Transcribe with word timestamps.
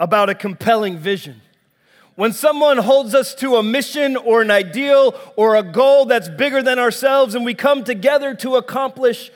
about 0.00 0.28
a 0.28 0.34
compelling 0.34 0.98
vision. 0.98 1.40
When 2.16 2.32
someone 2.32 2.78
holds 2.78 3.14
us 3.14 3.36
to 3.36 3.54
a 3.54 3.62
mission 3.62 4.16
or 4.16 4.42
an 4.42 4.50
ideal 4.50 5.14
or 5.36 5.54
a 5.54 5.62
goal 5.62 6.06
that's 6.06 6.28
bigger 6.28 6.60
than 6.60 6.80
ourselves 6.80 7.36
and 7.36 7.44
we 7.44 7.54
come 7.54 7.84
together 7.84 8.34
to 8.34 8.56
accomplish 8.56 9.30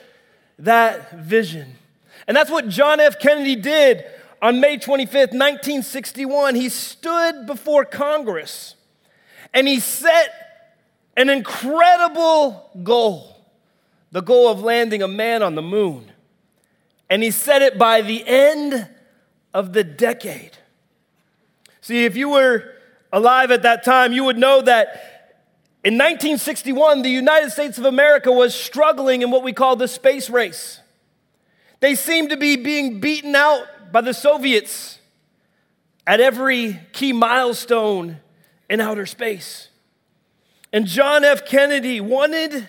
that 0.59 1.11
vision. 1.11 1.77
And 2.27 2.35
that's 2.35 2.49
what 2.49 2.69
John 2.69 2.99
F. 2.99 3.19
Kennedy 3.19 3.55
did 3.55 4.05
on 4.41 4.59
May 4.59 4.77
25th, 4.77 5.33
1961. 5.33 6.55
He 6.55 6.69
stood 6.69 7.45
before 7.45 7.85
Congress 7.85 8.75
and 9.53 9.67
he 9.67 9.79
set 9.79 10.29
an 11.15 11.29
incredible 11.29 12.69
goal 12.83 13.33
the 14.13 14.21
goal 14.21 14.47
of 14.47 14.61
landing 14.61 15.01
a 15.01 15.07
man 15.07 15.41
on 15.41 15.55
the 15.55 15.61
moon. 15.61 16.11
And 17.09 17.23
he 17.23 17.31
set 17.31 17.63
it 17.63 17.79
by 17.79 18.01
the 18.01 18.25
end 18.25 18.87
of 19.55 19.73
the 19.73 19.83
decade. 19.83 20.51
See, 21.81 22.05
if 22.05 22.15
you 22.15 22.29
were 22.29 22.75
alive 23.11 23.49
at 23.49 23.63
that 23.63 23.83
time, 23.83 24.13
you 24.13 24.23
would 24.23 24.37
know 24.37 24.61
that 24.61 25.33
in 25.83 25.95
1961, 25.95 27.01
the 27.01 27.09
United 27.09 27.49
States 27.51 27.79
of 27.79 27.85
America 27.85 28.31
was 28.31 28.55
struggling 28.55 29.23
in 29.23 29.31
what 29.31 29.43
we 29.43 29.51
call 29.51 29.75
the 29.75 29.87
space 29.87 30.29
race. 30.29 30.79
They 31.83 31.95
seemed 31.95 32.29
to 32.29 32.37
be 32.37 32.55
being 32.55 33.01
beaten 33.01 33.35
out 33.35 33.91
by 33.91 33.99
the 33.99 34.13
Soviets 34.13 34.99
at 36.07 36.21
every 36.21 36.79
key 36.93 37.11
milestone 37.11 38.21
in 38.69 38.79
outer 38.79 39.05
space. 39.05 39.67
And 40.71 40.87
John 40.87 41.25
F. 41.25 41.45
Kennedy 41.45 41.99
wanted 41.99 42.65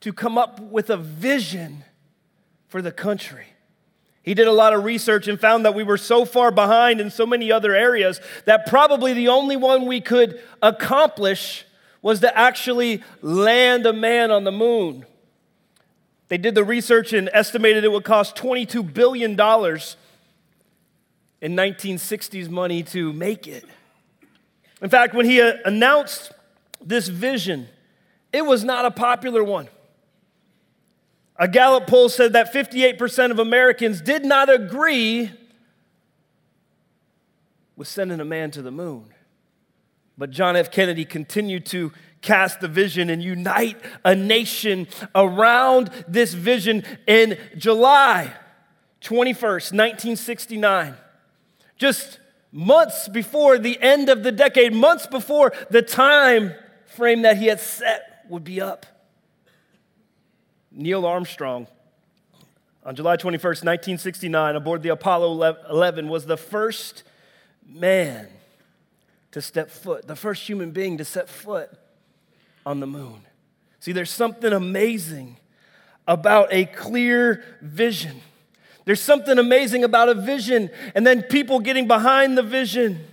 to 0.00 0.12
come 0.12 0.36
up 0.36 0.58
with 0.58 0.90
a 0.90 0.96
vision 0.96 1.84
for 2.66 2.82
the 2.82 2.90
country. 2.90 3.46
He 4.24 4.34
did 4.34 4.48
a 4.48 4.52
lot 4.52 4.74
of 4.74 4.82
research 4.82 5.28
and 5.28 5.38
found 5.38 5.64
that 5.66 5.74
we 5.76 5.84
were 5.84 5.98
so 5.98 6.24
far 6.24 6.50
behind 6.50 7.00
in 7.00 7.10
so 7.12 7.26
many 7.26 7.52
other 7.52 7.76
areas 7.76 8.20
that 8.46 8.66
probably 8.66 9.12
the 9.12 9.28
only 9.28 9.56
one 9.56 9.86
we 9.86 10.00
could 10.00 10.42
accomplish 10.60 11.64
was 12.02 12.18
to 12.22 12.36
actually 12.36 13.04
land 13.22 13.86
a 13.86 13.92
man 13.92 14.32
on 14.32 14.42
the 14.42 14.50
moon. 14.50 15.06
They 16.28 16.38
did 16.38 16.54
the 16.54 16.64
research 16.64 17.12
and 17.12 17.30
estimated 17.32 17.84
it 17.84 17.92
would 17.92 18.04
cost 18.04 18.36
$22 18.36 18.92
billion 18.92 19.32
in 19.32 19.36
1960s 21.54 22.48
money 22.48 22.82
to 22.82 23.12
make 23.12 23.46
it. 23.46 23.64
In 24.82 24.90
fact, 24.90 25.14
when 25.14 25.26
he 25.26 25.40
uh, 25.40 25.54
announced 25.64 26.32
this 26.80 27.08
vision, 27.08 27.68
it 28.32 28.44
was 28.44 28.64
not 28.64 28.84
a 28.84 28.90
popular 28.90 29.42
one. 29.42 29.68
A 31.36 31.46
Gallup 31.46 31.86
poll 31.86 32.08
said 32.08 32.32
that 32.32 32.52
58% 32.52 33.30
of 33.30 33.38
Americans 33.38 34.00
did 34.00 34.24
not 34.24 34.52
agree 34.52 35.30
with 37.76 37.88
sending 37.88 38.20
a 38.20 38.24
man 38.24 38.50
to 38.52 38.62
the 38.62 38.70
moon. 38.70 39.12
But 40.18 40.30
John 40.30 40.56
F. 40.56 40.70
Kennedy 40.70 41.04
continued 41.04 41.66
to 41.66 41.92
cast 42.26 42.60
the 42.60 42.68
vision 42.68 43.08
and 43.08 43.22
unite 43.22 43.78
a 44.04 44.14
nation 44.14 44.88
around 45.14 45.90
this 46.08 46.34
vision 46.34 46.82
in 47.06 47.38
July 47.56 48.34
21st, 49.00 49.72
1969. 49.72 50.96
Just 51.78 52.18
months 52.50 53.08
before 53.08 53.58
the 53.58 53.80
end 53.80 54.08
of 54.08 54.24
the 54.24 54.32
decade, 54.32 54.74
months 54.74 55.06
before 55.06 55.52
the 55.70 55.82
time 55.82 56.52
frame 56.86 57.22
that 57.22 57.36
he 57.36 57.46
had 57.46 57.60
set 57.60 58.24
would 58.28 58.42
be 58.42 58.60
up. 58.60 58.84
Neil 60.72 61.06
Armstrong, 61.06 61.68
on 62.84 62.96
July 62.96 63.16
21st, 63.16 63.64
1969, 63.64 64.56
aboard 64.56 64.82
the 64.82 64.88
Apollo 64.88 65.56
11, 65.70 66.08
was 66.08 66.26
the 66.26 66.36
first 66.36 67.04
man 67.64 68.28
to 69.30 69.40
step 69.40 69.70
foot, 69.70 70.06
the 70.06 70.16
first 70.16 70.48
human 70.48 70.72
being 70.72 70.98
to 70.98 71.04
set 71.04 71.28
foot 71.28 71.70
on 72.66 72.80
the 72.80 72.86
moon. 72.86 73.22
See, 73.80 73.92
there's 73.92 74.10
something 74.10 74.52
amazing 74.52 75.38
about 76.06 76.48
a 76.52 76.66
clear 76.66 77.44
vision. 77.62 78.20
There's 78.84 79.00
something 79.00 79.38
amazing 79.38 79.84
about 79.84 80.08
a 80.08 80.14
vision 80.14 80.70
and 80.94 81.06
then 81.06 81.22
people 81.22 81.60
getting 81.60 81.86
behind 81.86 82.36
the 82.36 82.42
vision. 82.42 83.04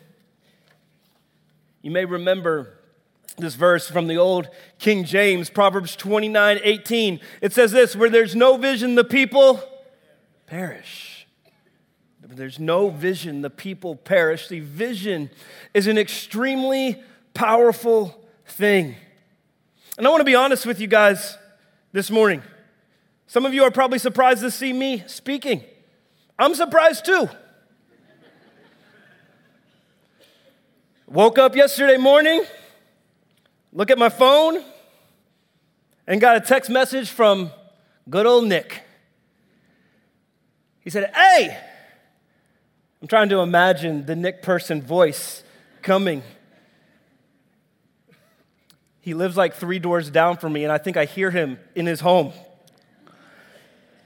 You 1.81 1.91
may 1.91 2.05
remember 2.05 2.73
this 3.37 3.55
verse 3.55 3.89
from 3.89 4.07
the 4.07 4.17
old 4.17 4.47
King 4.79 5.03
James, 5.05 5.49
Proverbs 5.49 5.95
29 5.95 6.59
18. 6.63 7.19
It 7.41 7.53
says 7.53 7.71
this 7.71 7.95
where 7.95 8.09
there's 8.09 8.35
no 8.35 8.57
vision, 8.57 8.95
the 8.95 9.03
people 9.03 9.61
perish. 10.47 11.27
There's 12.21 12.59
no 12.59 12.89
vision, 12.89 13.41
the 13.41 13.49
people 13.51 13.95
perish. 13.95 14.47
The 14.47 14.59
vision 14.59 15.29
is 15.73 15.85
an 15.85 15.99
extremely 15.99 17.01
powerful 17.33 18.27
thing. 18.45 18.95
And 19.97 20.07
I 20.07 20.09
want 20.09 20.21
to 20.21 20.25
be 20.25 20.35
honest 20.35 20.65
with 20.65 20.79
you 20.79 20.87
guys 20.87 21.37
this 21.91 22.09
morning. 22.09 22.41
Some 23.27 23.45
of 23.45 23.53
you 23.53 23.63
are 23.63 23.71
probably 23.71 23.99
surprised 23.99 24.41
to 24.41 24.51
see 24.51 24.73
me 24.73 25.03
speaking. 25.07 25.63
I'm 26.37 26.55
surprised 26.55 27.05
too. 27.05 27.29
Woke 31.07 31.37
up 31.37 31.55
yesterday 31.55 31.97
morning 31.97 32.43
look 33.73 33.89
at 33.89 33.97
my 33.97 34.09
phone 34.09 34.63
and 36.07 36.21
got 36.21 36.37
a 36.37 36.41
text 36.41 36.69
message 36.69 37.09
from 37.09 37.51
good 38.09 38.25
old 38.25 38.45
Nick. 38.45 38.83
He 40.81 40.89
said, 40.89 41.11
Hey, 41.15 41.57
I'm 43.01 43.07
trying 43.07 43.29
to 43.29 43.39
imagine 43.39 44.05
the 44.05 44.15
Nick 44.15 44.41
person 44.41 44.81
voice 44.81 45.43
coming. 45.81 46.23
He 49.03 49.13
lives 49.13 49.35
like 49.35 49.55
three 49.55 49.79
doors 49.79 50.09
down 50.09 50.37
from 50.37 50.53
me, 50.53 50.63
and 50.63 50.71
I 50.71 50.77
think 50.77 50.95
I 50.95 51.03
hear 51.03 51.29
him 51.29 51.59
in 51.75 51.85
his 51.85 51.99
home. 51.99 52.31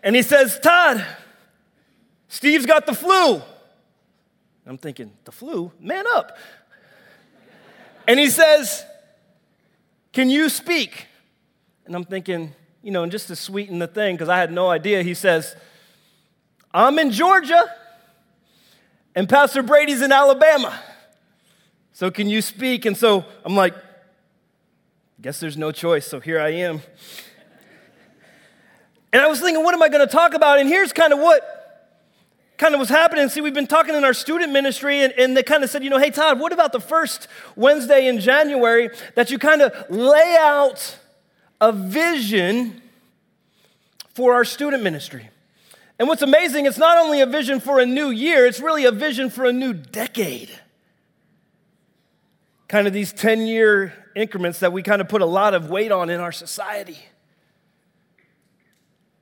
And 0.01 0.15
he 0.15 0.23
says, 0.23 0.59
Todd, 0.59 1.05
Steve's 2.29 2.65
got 2.65 2.87
the 2.87 2.95
flu. 2.95 3.39
I'm 4.65 4.79
thinking, 4.79 5.11
the 5.23 5.31
flu? 5.31 5.71
Man 5.79 6.05
up. 6.15 6.35
And 8.07 8.19
he 8.19 8.27
says, 8.27 8.83
can 10.13 10.31
you 10.31 10.49
speak? 10.49 11.05
And 11.85 11.95
I'm 11.95 12.03
thinking, 12.03 12.55
you 12.81 12.89
know, 12.89 13.03
and 13.03 13.11
just 13.11 13.27
to 13.27 13.35
sweeten 13.35 13.77
the 13.77 13.85
thing, 13.85 14.15
because 14.15 14.29
I 14.29 14.39
had 14.39 14.51
no 14.51 14.67
idea, 14.67 15.03
he 15.03 15.13
says, 15.13 15.55
I'm 16.73 16.97
in 16.97 17.11
Georgia, 17.11 17.71
and 19.13 19.29
Pastor 19.29 19.61
Brady's 19.61 20.01
in 20.01 20.11
Alabama. 20.11 20.79
So 21.93 22.09
can 22.09 22.27
you 22.27 22.41
speak? 22.41 22.85
And 22.85 22.97
so 22.97 23.25
I'm 23.45 23.55
like, 23.55 23.75
guess 25.21 25.39
there's 25.39 25.57
no 25.57 25.71
choice, 25.71 26.05
so 26.05 26.19
here 26.19 26.39
I 26.39 26.49
am. 26.49 26.81
And 29.11 29.21
I 29.21 29.27
was 29.27 29.39
thinking, 29.39 29.63
what 29.63 29.73
am 29.73 29.81
I 29.81 29.89
going 29.89 30.05
to 30.05 30.11
talk 30.11 30.33
about? 30.33 30.59
And 30.59 30.69
here's 30.69 30.93
kind 30.93 31.11
of 31.11 31.19
what 31.19 31.41
kind 32.57 32.73
of 32.73 32.79
was 32.79 32.89
happening. 32.89 33.27
See, 33.29 33.41
we've 33.41 33.53
been 33.53 33.67
talking 33.67 33.95
in 33.95 34.03
our 34.03 34.13
student 34.13 34.51
ministry, 34.51 35.01
and, 35.01 35.13
and 35.13 35.35
they 35.35 35.43
kind 35.43 35.63
of 35.63 35.69
said, 35.69 35.83
you 35.83 35.89
know, 35.89 35.97
hey, 35.97 36.11
Todd, 36.11 36.39
what 36.39 36.53
about 36.53 36.71
the 36.71 36.79
first 36.79 37.27
Wednesday 37.55 38.07
in 38.07 38.19
January 38.19 38.89
that 39.15 39.31
you 39.31 39.39
kind 39.39 39.61
of 39.61 39.73
lay 39.89 40.35
out 40.39 40.97
a 41.61 41.71
vision 41.71 42.81
for 44.13 44.33
our 44.33 44.45
student 44.45 44.83
ministry? 44.83 45.29
And 45.99 46.07
what's 46.07 46.21
amazing, 46.21 46.67
it's 46.67 46.77
not 46.77 46.99
only 46.99 47.21
a 47.21 47.25
vision 47.25 47.59
for 47.59 47.79
a 47.79 47.85
new 47.85 48.09
year, 48.09 48.45
it's 48.45 48.59
really 48.59 48.85
a 48.85 48.91
vision 48.91 49.31
for 49.31 49.45
a 49.45 49.53
new 49.53 49.73
decade. 49.73 50.51
Kind 52.67 52.85
of 52.85 52.93
these 52.93 53.13
10 53.13 53.47
year 53.47 53.93
increments 54.17 54.59
that 54.59 54.73
we 54.73 54.83
kind 54.83 55.01
of 55.01 55.07
put 55.07 55.21
a 55.21 55.25
lot 55.25 55.53
of 55.53 55.69
weight 55.69 55.91
on 55.91 56.09
in 56.09 56.19
our 56.19 56.31
society. 56.31 56.97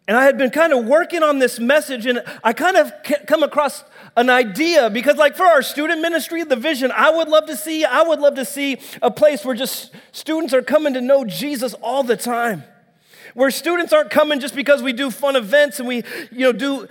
And 0.08 0.16
I 0.16 0.24
had 0.24 0.38
been 0.38 0.52
kind 0.52 0.72
of 0.72 0.86
working 0.86 1.24
on 1.24 1.40
this 1.40 1.60
message, 1.60 2.06
and 2.06 2.24
I 2.44 2.54
kind 2.54 2.78
of 2.78 2.94
come 3.26 3.42
across 3.42 3.84
an 4.16 4.30
idea 4.30 4.90
because, 4.90 5.18
like, 5.18 5.36
for 5.36 5.46
our 5.46 5.64
student 5.64 6.02
ministry, 6.02 6.44
the 6.44 6.56
vision 6.56 6.92
I 6.92 7.10
would 7.10 7.28
love 7.28 7.48
to 7.48 7.56
see, 7.56 7.84
I 7.84 8.04
would 8.04 8.20
love 8.20 8.36
to 8.36 8.46
see 8.46 8.78
a 9.02 9.10
place 9.10 9.44
where 9.44 9.56
just 9.56 9.92
students 10.12 10.54
are 10.54 10.62
coming 10.62 10.94
to 10.94 11.02
know 11.02 11.26
Jesus 11.26 11.74
all 11.76 12.04
the 12.04 12.16
time. 12.16 12.64
Where 13.34 13.50
students 13.50 13.92
aren't 13.94 14.12
coming 14.12 14.40
just 14.40 14.56
because 14.56 14.84
we 14.84 14.94
do 14.94 15.10
fun 15.10 15.36
events 15.36 15.80
and 15.80 15.88
we, 15.88 16.04
you 16.32 16.42
know, 16.42 16.54
do 16.54 16.88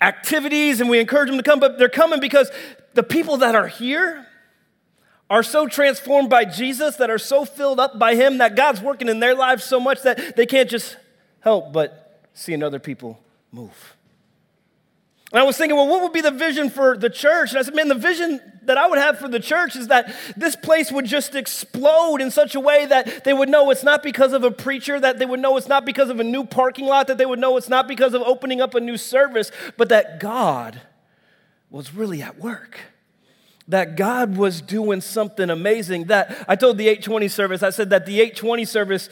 activities 0.00 0.80
and 0.80 0.90
we 0.90 1.00
encourage 1.00 1.28
them 1.28 1.38
to 1.38 1.42
come, 1.42 1.60
but 1.60 1.78
they're 1.78 1.88
coming 1.88 2.20
because 2.20 2.50
the 2.94 3.02
people 3.02 3.38
that 3.38 3.54
are 3.54 3.66
here 3.66 4.27
are 5.30 5.42
so 5.42 5.66
transformed 5.66 6.30
by 6.30 6.44
Jesus, 6.44 6.96
that 6.96 7.10
are 7.10 7.18
so 7.18 7.44
filled 7.44 7.78
up 7.78 7.98
by 7.98 8.14
Him, 8.14 8.38
that 8.38 8.56
God's 8.56 8.80
working 8.80 9.08
in 9.08 9.20
their 9.20 9.34
lives 9.34 9.64
so 9.64 9.78
much 9.78 10.02
that 10.02 10.36
they 10.36 10.46
can't 10.46 10.70
just 10.70 10.96
help 11.40 11.72
but 11.72 12.28
seeing 12.34 12.62
other 12.62 12.78
people 12.78 13.18
move. 13.52 13.96
And 15.30 15.40
I 15.40 15.42
was 15.42 15.58
thinking, 15.58 15.76
well, 15.76 15.88
what 15.88 16.02
would 16.02 16.14
be 16.14 16.22
the 16.22 16.30
vision 16.30 16.70
for 16.70 16.96
the 16.96 17.10
church? 17.10 17.50
And 17.50 17.58
I 17.58 17.62
said, 17.62 17.74
man, 17.74 17.88
the 17.88 17.94
vision 17.94 18.40
that 18.62 18.78
I 18.78 18.86
would 18.86 18.98
have 18.98 19.18
for 19.18 19.28
the 19.28 19.40
church 19.40 19.76
is 19.76 19.88
that 19.88 20.14
this 20.36 20.56
place 20.56 20.90
would 20.90 21.04
just 21.04 21.34
explode 21.34 22.22
in 22.22 22.30
such 22.30 22.54
a 22.54 22.60
way 22.60 22.86
that 22.86 23.24
they 23.24 23.34
would 23.34 23.50
know 23.50 23.70
it's 23.70 23.82
not 23.82 24.02
because 24.02 24.32
of 24.32 24.42
a 24.42 24.50
preacher, 24.50 24.98
that 24.98 25.18
they 25.18 25.26
would 25.26 25.40
know 25.40 25.58
it's 25.58 25.68
not 25.68 25.84
because 25.84 26.08
of 26.08 26.18
a 26.18 26.24
new 26.24 26.44
parking 26.44 26.86
lot, 26.86 27.08
that 27.08 27.18
they 27.18 27.26
would 27.26 27.38
know 27.38 27.58
it's 27.58 27.68
not 27.68 27.86
because 27.86 28.14
of 28.14 28.22
opening 28.22 28.62
up 28.62 28.74
a 28.74 28.80
new 28.80 28.96
service, 28.96 29.50
but 29.76 29.90
that 29.90 30.18
God 30.18 30.80
was 31.70 31.92
really 31.92 32.22
at 32.22 32.38
work. 32.38 32.78
That 33.68 33.96
God 33.96 34.36
was 34.36 34.60
doing 34.60 35.00
something 35.00 35.50
amazing. 35.50 36.06
That 36.06 36.44
I 36.48 36.56
told 36.56 36.78
the 36.78 36.88
820 36.88 37.28
service, 37.28 37.62
I 37.62 37.70
said 37.70 37.90
that 37.90 38.06
the 38.06 38.20
820 38.20 38.64
service 38.64 39.08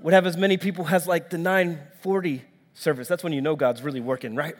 would 0.00 0.12
have 0.12 0.26
as 0.26 0.36
many 0.36 0.56
people 0.56 0.86
as 0.88 1.06
like 1.06 1.30
the 1.30 1.38
940 1.38 2.42
service. 2.74 3.08
That's 3.08 3.22
when 3.22 3.32
you 3.32 3.40
know 3.40 3.56
God's 3.56 3.82
really 3.82 4.00
working, 4.00 4.34
right? 4.34 4.56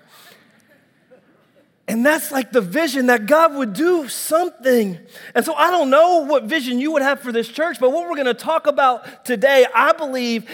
And 1.87 2.05
that's 2.05 2.33
like 2.33 2.51
the 2.51 2.63
vision 2.63 3.07
that 3.07 3.27
God 3.27 3.55
would 3.57 3.75
do 3.75 4.09
something. 4.09 4.99
And 5.35 5.45
so 5.45 5.55
I 5.55 5.71
don't 5.71 5.91
know 5.91 6.25
what 6.25 6.45
vision 6.45 6.79
you 6.79 6.93
would 6.93 7.03
have 7.03 7.21
for 7.21 7.31
this 7.31 7.49
church, 7.49 7.79
but 7.79 7.93
what 7.93 8.09
we're 8.09 8.15
going 8.15 8.25
to 8.27 8.35
talk 8.35 8.67
about 8.67 9.25
today, 9.27 9.67
I 9.75 9.93
believe, 9.93 10.49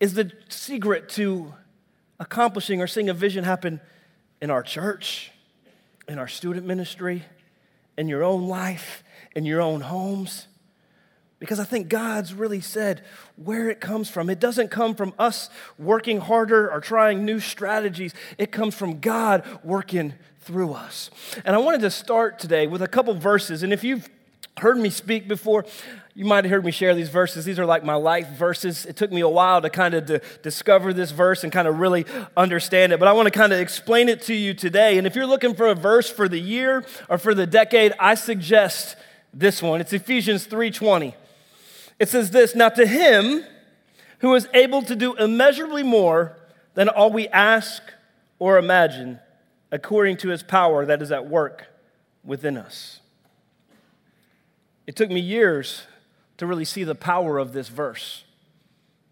is 0.00 0.14
the 0.14 0.32
secret 0.48 1.10
to 1.10 1.52
accomplishing 2.18 2.80
or 2.80 2.86
seeing 2.86 3.10
a 3.10 3.14
vision 3.14 3.44
happen 3.44 3.80
in 4.40 4.50
our 4.50 4.62
church, 4.62 5.30
in 6.08 6.18
our 6.18 6.28
student 6.28 6.66
ministry, 6.66 7.22
in 7.96 8.08
your 8.08 8.22
own 8.22 8.48
life, 8.48 9.02
in 9.34 9.44
your 9.44 9.60
own 9.60 9.80
homes. 9.82 10.46
Because 11.38 11.60
I 11.60 11.64
think 11.64 11.88
God's 11.88 12.32
really 12.32 12.60
said 12.60 13.04
where 13.36 13.68
it 13.68 13.80
comes 13.80 14.08
from. 14.08 14.30
It 14.30 14.40
doesn't 14.40 14.70
come 14.70 14.94
from 14.94 15.12
us 15.18 15.50
working 15.78 16.20
harder 16.20 16.70
or 16.70 16.80
trying 16.80 17.24
new 17.24 17.40
strategies, 17.40 18.14
it 18.38 18.50
comes 18.52 18.74
from 18.74 19.00
God 19.00 19.44
working 19.62 20.14
through 20.40 20.72
us. 20.72 21.10
And 21.44 21.54
I 21.54 21.58
wanted 21.58 21.80
to 21.82 21.90
start 21.90 22.38
today 22.38 22.66
with 22.66 22.80
a 22.80 22.88
couple 22.88 23.12
verses. 23.14 23.62
And 23.62 23.72
if 23.72 23.84
you've 23.84 24.08
heard 24.58 24.78
me 24.78 24.88
speak 24.88 25.28
before, 25.28 25.66
you 26.16 26.24
might 26.24 26.44
have 26.44 26.50
heard 26.50 26.64
me 26.64 26.70
share 26.70 26.94
these 26.94 27.10
verses. 27.10 27.44
These 27.44 27.58
are 27.58 27.66
like 27.66 27.84
my 27.84 27.94
life 27.94 28.28
verses. 28.28 28.86
It 28.86 28.96
took 28.96 29.12
me 29.12 29.20
a 29.20 29.28
while 29.28 29.60
to 29.60 29.68
kind 29.68 29.92
of 29.92 30.22
discover 30.40 30.94
this 30.94 31.10
verse 31.10 31.44
and 31.44 31.52
kind 31.52 31.68
of 31.68 31.78
really 31.78 32.06
understand 32.34 32.94
it, 32.94 32.98
but 32.98 33.06
I 33.06 33.12
want 33.12 33.26
to 33.26 33.30
kind 33.30 33.52
of 33.52 33.60
explain 33.60 34.08
it 34.08 34.22
to 34.22 34.34
you 34.34 34.54
today. 34.54 34.96
And 34.96 35.06
if 35.06 35.14
you're 35.14 35.26
looking 35.26 35.54
for 35.54 35.66
a 35.66 35.74
verse 35.74 36.10
for 36.10 36.26
the 36.26 36.40
year 36.40 36.86
or 37.10 37.18
for 37.18 37.34
the 37.34 37.46
decade, 37.46 37.92
I 38.00 38.14
suggest 38.14 38.96
this 39.34 39.60
one. 39.60 39.82
It's 39.82 39.92
Ephesians 39.92 40.46
3:20. 40.46 41.14
It 41.98 42.08
says 42.08 42.30
this, 42.30 42.54
"Now 42.54 42.70
to 42.70 42.86
him 42.86 43.44
who 44.20 44.34
is 44.34 44.48
able 44.54 44.80
to 44.84 44.96
do 44.96 45.14
immeasurably 45.16 45.82
more 45.82 46.38
than 46.72 46.88
all 46.88 47.10
we 47.10 47.28
ask 47.28 47.82
or 48.38 48.56
imagine, 48.56 49.20
according 49.70 50.16
to 50.18 50.30
his 50.30 50.42
power 50.42 50.86
that 50.86 51.02
is 51.02 51.12
at 51.12 51.26
work 51.26 51.66
within 52.24 52.56
us. 52.56 53.00
It 54.86 54.96
took 54.96 55.10
me 55.10 55.20
years 55.20 55.82
to 56.38 56.46
really 56.46 56.64
see 56.64 56.84
the 56.84 56.94
power 56.94 57.38
of 57.38 57.52
this 57.52 57.68
verse. 57.68 58.24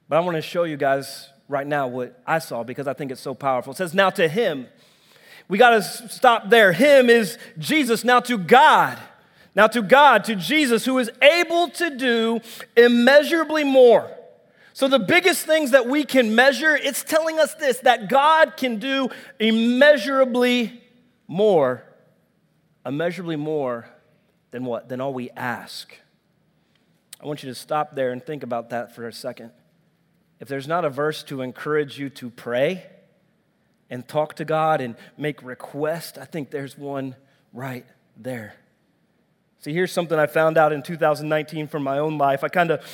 But 0.08 0.16
I 0.16 0.20
want 0.20 0.36
to 0.36 0.42
show 0.42 0.64
you 0.64 0.76
guys 0.76 1.28
right 1.48 1.66
now 1.66 1.88
what 1.88 2.20
I 2.26 2.38
saw 2.38 2.62
because 2.62 2.86
I 2.86 2.92
think 2.92 3.10
it's 3.10 3.20
so 3.20 3.34
powerful. 3.34 3.72
It 3.72 3.76
says, 3.76 3.94
Now 3.94 4.10
to 4.10 4.28
him, 4.28 4.66
we 5.48 5.58
got 5.58 5.70
to 5.70 5.82
stop 5.82 6.50
there. 6.50 6.72
Him 6.72 7.10
is 7.10 7.38
Jesus. 7.58 8.04
Now 8.04 8.20
to 8.20 8.38
God. 8.38 8.98
Now 9.54 9.66
to 9.68 9.82
God, 9.82 10.24
to 10.24 10.34
Jesus, 10.34 10.84
who 10.84 10.98
is 10.98 11.10
able 11.22 11.68
to 11.70 11.96
do 11.96 12.40
immeasurably 12.76 13.62
more 13.62 14.10
so, 14.74 14.88
the 14.88 14.98
biggest 14.98 15.46
things 15.46 15.70
that 15.70 15.86
we 15.86 16.02
can 16.02 16.34
measure, 16.34 16.74
it's 16.74 17.04
telling 17.04 17.38
us 17.38 17.54
this 17.54 17.78
that 17.80 18.08
God 18.08 18.56
can 18.56 18.80
do 18.80 19.08
immeasurably 19.38 20.82
more, 21.28 21.84
immeasurably 22.84 23.36
more 23.36 23.88
than 24.50 24.64
what? 24.64 24.88
Than 24.88 25.00
all 25.00 25.14
we 25.14 25.30
ask. 25.30 25.96
I 27.24 27.26
want 27.26 27.42
you 27.42 27.48
to 27.48 27.54
stop 27.54 27.94
there 27.94 28.12
and 28.12 28.22
think 28.22 28.42
about 28.42 28.68
that 28.68 28.94
for 28.94 29.08
a 29.08 29.12
second. 29.12 29.50
If 30.40 30.48
there's 30.48 30.68
not 30.68 30.84
a 30.84 30.90
verse 30.90 31.22
to 31.24 31.40
encourage 31.40 31.98
you 31.98 32.10
to 32.10 32.28
pray 32.28 32.84
and 33.88 34.06
talk 34.06 34.34
to 34.34 34.44
God 34.44 34.82
and 34.82 34.94
make 35.16 35.42
requests, 35.42 36.18
I 36.18 36.26
think 36.26 36.50
there's 36.50 36.76
one 36.76 37.16
right 37.54 37.86
there. 38.14 38.56
See, 39.60 39.72
here's 39.72 39.90
something 39.90 40.18
I 40.18 40.26
found 40.26 40.58
out 40.58 40.74
in 40.74 40.82
2019 40.82 41.66
from 41.66 41.82
my 41.82 41.98
own 41.98 42.18
life. 42.18 42.44
I 42.44 42.48
kind 42.48 42.70
of 42.70 42.84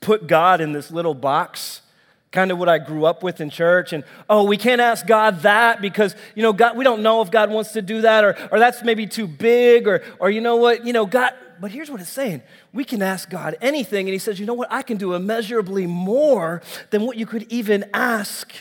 put 0.00 0.28
God 0.28 0.60
in 0.60 0.70
this 0.70 0.92
little 0.92 1.14
box, 1.14 1.82
kind 2.30 2.52
of 2.52 2.58
what 2.58 2.68
I 2.68 2.78
grew 2.78 3.04
up 3.06 3.24
with 3.24 3.40
in 3.40 3.50
church. 3.50 3.92
And 3.92 4.04
oh, 4.30 4.44
we 4.44 4.56
can't 4.56 4.80
ask 4.80 5.04
God 5.04 5.40
that 5.40 5.80
because, 5.80 6.14
you 6.36 6.44
know, 6.44 6.52
God, 6.52 6.76
we 6.76 6.84
don't 6.84 7.02
know 7.02 7.22
if 7.22 7.30
God 7.32 7.50
wants 7.50 7.72
to 7.72 7.82
do 7.82 8.02
that 8.02 8.22
or, 8.22 8.36
or 8.52 8.60
that's 8.60 8.84
maybe 8.84 9.08
too 9.08 9.26
big 9.26 9.88
or, 9.88 10.04
or 10.20 10.30
you 10.30 10.40
know 10.40 10.54
what, 10.54 10.86
you 10.86 10.92
know, 10.92 11.06
God, 11.06 11.34
but 11.60 11.70
here's 11.70 11.90
what 11.90 12.00
it's 12.00 12.10
saying. 12.10 12.42
We 12.72 12.84
can 12.84 13.02
ask 13.02 13.28
God 13.30 13.56
anything. 13.60 14.06
And 14.06 14.12
he 14.12 14.18
says, 14.18 14.40
you 14.40 14.46
know 14.46 14.54
what, 14.54 14.72
I 14.72 14.82
can 14.82 14.96
do 14.96 15.14
immeasurably 15.14 15.86
more 15.86 16.62
than 16.90 17.02
what 17.02 17.16
you 17.16 17.26
could 17.26 17.50
even 17.50 17.84
ask. 17.92 18.52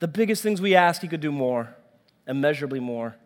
The 0.00 0.08
biggest 0.08 0.42
things 0.42 0.60
we 0.60 0.74
ask, 0.74 1.00
he 1.00 1.08
could 1.08 1.20
do 1.20 1.32
more, 1.32 1.74
immeasurably 2.26 2.80
more, 2.80 3.16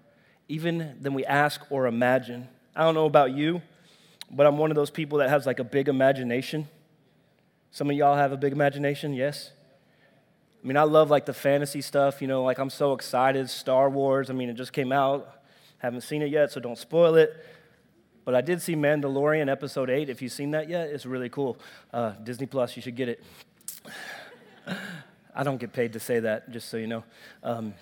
even 0.48 0.96
than 1.00 1.14
we 1.14 1.24
ask 1.24 1.60
or 1.70 1.86
imagine. 1.86 2.48
I 2.76 2.82
don't 2.82 2.94
know 2.94 3.06
about 3.06 3.32
you 3.32 3.62
but 4.30 4.46
I'm 4.46 4.58
one 4.58 4.70
of 4.70 4.76
those 4.76 4.90
people 4.90 5.18
that 5.18 5.30
has 5.30 5.46
like 5.46 5.58
a 5.58 5.64
big 5.64 5.88
imagination. 5.88 6.68
Some 7.70 7.90
of 7.90 7.96
y'all 7.96 8.16
have 8.16 8.32
a 8.32 8.36
big 8.36 8.52
imagination, 8.52 9.14
yes? 9.14 9.52
I 10.62 10.66
mean, 10.66 10.76
I 10.76 10.82
love 10.82 11.10
like 11.10 11.26
the 11.26 11.32
fantasy 11.34 11.80
stuff, 11.80 12.20
you 12.20 12.28
know, 12.28 12.42
like 12.42 12.58
I'm 12.58 12.70
so 12.70 12.92
excited. 12.92 13.48
Star 13.48 13.88
Wars, 13.88 14.28
I 14.30 14.32
mean, 14.32 14.48
it 14.48 14.54
just 14.54 14.72
came 14.72 14.92
out. 14.92 15.42
Haven't 15.78 16.00
seen 16.00 16.22
it 16.22 16.30
yet, 16.30 16.50
so 16.50 16.60
don't 16.60 16.78
spoil 16.78 17.14
it. 17.14 17.32
But 18.28 18.34
I 18.34 18.42
did 18.42 18.60
see 18.60 18.76
Mandalorian 18.76 19.50
episode 19.50 19.88
8. 19.88 20.10
If 20.10 20.20
you've 20.20 20.32
seen 20.32 20.50
that 20.50 20.68
yet, 20.68 20.90
it's 20.90 21.06
really 21.06 21.30
cool. 21.30 21.56
Uh, 21.94 22.10
Disney 22.22 22.44
Plus, 22.44 22.76
you 22.76 22.82
should 22.82 22.94
get 22.94 23.08
it. 23.08 23.24
I 25.34 25.42
don't 25.42 25.56
get 25.56 25.72
paid 25.72 25.94
to 25.94 25.98
say 25.98 26.20
that, 26.20 26.50
just 26.50 26.68
so 26.68 26.76
you 26.76 26.88
know. 26.88 27.04
Um, 27.42 27.72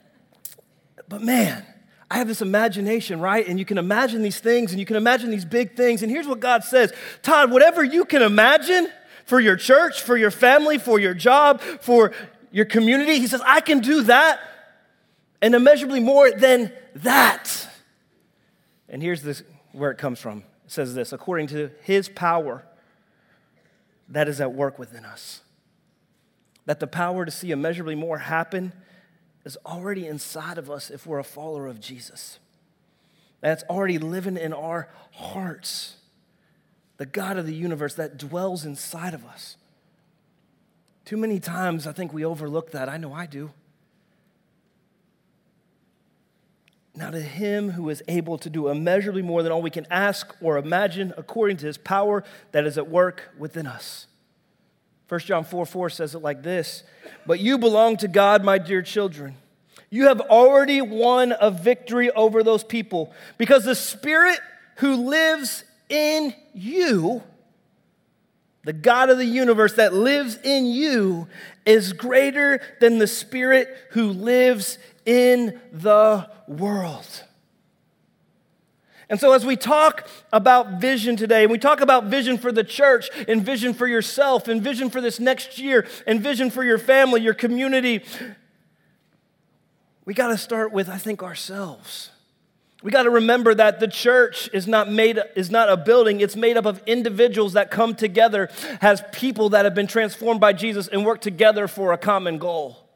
but 1.08 1.20
man, 1.20 1.66
I 2.08 2.18
have 2.18 2.28
this 2.28 2.42
imagination, 2.42 3.18
right? 3.18 3.44
And 3.44 3.58
you 3.58 3.64
can 3.64 3.76
imagine 3.76 4.22
these 4.22 4.38
things 4.38 4.70
and 4.70 4.78
you 4.78 4.86
can 4.86 4.94
imagine 4.94 5.30
these 5.30 5.44
big 5.44 5.74
things. 5.74 6.04
And 6.04 6.12
here's 6.12 6.28
what 6.28 6.38
God 6.38 6.62
says 6.62 6.92
Todd, 7.22 7.50
whatever 7.50 7.82
you 7.82 8.04
can 8.04 8.22
imagine 8.22 8.88
for 9.24 9.40
your 9.40 9.56
church, 9.56 10.00
for 10.00 10.16
your 10.16 10.30
family, 10.30 10.78
for 10.78 11.00
your 11.00 11.14
job, 11.14 11.60
for 11.60 12.12
your 12.52 12.66
community, 12.66 13.18
He 13.18 13.26
says, 13.26 13.42
I 13.44 13.60
can 13.60 13.80
do 13.80 14.02
that 14.02 14.38
and 15.42 15.56
immeasurably 15.56 15.98
more 15.98 16.30
than 16.30 16.70
that. 16.94 17.68
And 18.88 19.02
here's 19.02 19.22
this, 19.22 19.42
where 19.76 19.90
it 19.90 19.98
comes 19.98 20.18
from 20.18 20.38
it 20.64 20.72
says 20.72 20.94
this 20.94 21.12
according 21.12 21.46
to 21.48 21.70
His 21.82 22.08
power 22.08 22.64
that 24.08 24.28
is 24.28 24.40
at 24.40 24.52
work 24.52 24.78
within 24.78 25.04
us. 25.04 25.42
That 26.64 26.80
the 26.80 26.86
power 26.86 27.24
to 27.24 27.30
see 27.30 27.50
immeasurably 27.50 27.94
more 27.94 28.18
happen 28.18 28.72
is 29.44 29.56
already 29.64 30.06
inside 30.06 30.58
of 30.58 30.70
us 30.70 30.90
if 30.90 31.06
we're 31.06 31.20
a 31.20 31.24
follower 31.24 31.68
of 31.68 31.80
Jesus. 31.80 32.38
That's 33.40 33.62
already 33.64 33.98
living 33.98 34.36
in 34.36 34.52
our 34.52 34.88
hearts. 35.12 35.96
The 36.96 37.06
God 37.06 37.36
of 37.36 37.46
the 37.46 37.54
universe 37.54 37.94
that 37.94 38.16
dwells 38.16 38.64
inside 38.64 39.14
of 39.14 39.24
us. 39.24 39.56
Too 41.04 41.16
many 41.16 41.38
times 41.38 41.86
I 41.86 41.92
think 41.92 42.12
we 42.12 42.24
overlook 42.24 42.72
that. 42.72 42.88
I 42.88 42.96
know 42.96 43.12
I 43.12 43.26
do. 43.26 43.52
Now, 46.96 47.10
to 47.10 47.20
him 47.20 47.72
who 47.72 47.90
is 47.90 48.02
able 48.08 48.38
to 48.38 48.48
do 48.48 48.68
immeasurably 48.68 49.20
more 49.20 49.42
than 49.42 49.52
all 49.52 49.60
we 49.60 49.70
can 49.70 49.86
ask 49.90 50.34
or 50.40 50.56
imagine, 50.56 51.12
according 51.18 51.58
to 51.58 51.66
his 51.66 51.76
power 51.76 52.24
that 52.52 52.66
is 52.66 52.78
at 52.78 52.88
work 52.88 53.34
within 53.38 53.66
us. 53.66 54.06
1 55.08 55.20
John 55.20 55.44
4 55.44 55.66
4 55.66 55.90
says 55.90 56.14
it 56.14 56.20
like 56.20 56.42
this 56.42 56.82
But 57.26 57.38
you 57.38 57.58
belong 57.58 57.98
to 57.98 58.08
God, 58.08 58.42
my 58.42 58.56
dear 58.56 58.80
children. 58.80 59.36
You 59.90 60.06
have 60.06 60.20
already 60.22 60.80
won 60.80 61.34
a 61.38 61.50
victory 61.50 62.10
over 62.10 62.42
those 62.42 62.64
people 62.64 63.12
because 63.38 63.64
the 63.64 63.74
Spirit 63.74 64.40
who 64.76 64.96
lives 65.08 65.64
in 65.88 66.34
you, 66.54 67.22
the 68.64 68.72
God 68.72 69.10
of 69.10 69.18
the 69.18 69.24
universe 69.24 69.74
that 69.74 69.92
lives 69.92 70.38
in 70.42 70.66
you, 70.66 71.28
is 71.66 71.92
greater 71.92 72.60
than 72.80 72.98
the 72.98 73.06
Spirit 73.06 73.68
who 73.90 74.06
lives 74.12 74.78
in 75.04 75.60
the 75.72 76.30
world. 76.46 77.24
And 79.08 79.20
so, 79.20 79.32
as 79.32 79.46
we 79.46 79.56
talk 79.56 80.08
about 80.32 80.80
vision 80.80 81.16
today, 81.16 81.42
and 81.42 81.52
we 81.52 81.58
talk 81.58 81.80
about 81.80 82.04
vision 82.04 82.38
for 82.38 82.50
the 82.50 82.64
church, 82.64 83.08
and 83.28 83.44
vision 83.44 83.72
for 83.72 83.86
yourself, 83.86 84.48
and 84.48 84.60
vision 84.60 84.90
for 84.90 85.00
this 85.00 85.20
next 85.20 85.58
year, 85.58 85.86
and 86.06 86.20
vision 86.20 86.50
for 86.50 86.64
your 86.64 86.78
family, 86.78 87.20
your 87.20 87.34
community, 87.34 88.02
we 90.04 90.14
got 90.14 90.28
to 90.28 90.38
start 90.38 90.72
with, 90.72 90.88
I 90.88 90.98
think, 90.98 91.22
ourselves. 91.22 92.10
We 92.82 92.90
got 92.90 93.04
to 93.04 93.10
remember 93.10 93.54
that 93.54 93.80
the 93.80 93.88
church 93.88 94.50
is 94.52 94.66
not 94.66 94.90
made 94.90 95.18
is 95.34 95.50
not 95.50 95.70
a 95.70 95.76
building, 95.76 96.20
it's 96.20 96.36
made 96.36 96.56
up 96.56 96.66
of 96.66 96.82
individuals 96.86 97.54
that 97.54 97.70
come 97.70 97.94
together 97.94 98.50
as 98.80 99.02
people 99.12 99.50
that 99.50 99.64
have 99.64 99.74
been 99.74 99.86
transformed 99.86 100.40
by 100.40 100.52
Jesus 100.52 100.86
and 100.88 101.04
work 101.04 101.20
together 101.20 101.68
for 101.68 101.92
a 101.92 101.98
common 101.98 102.38
goal. 102.38 102.86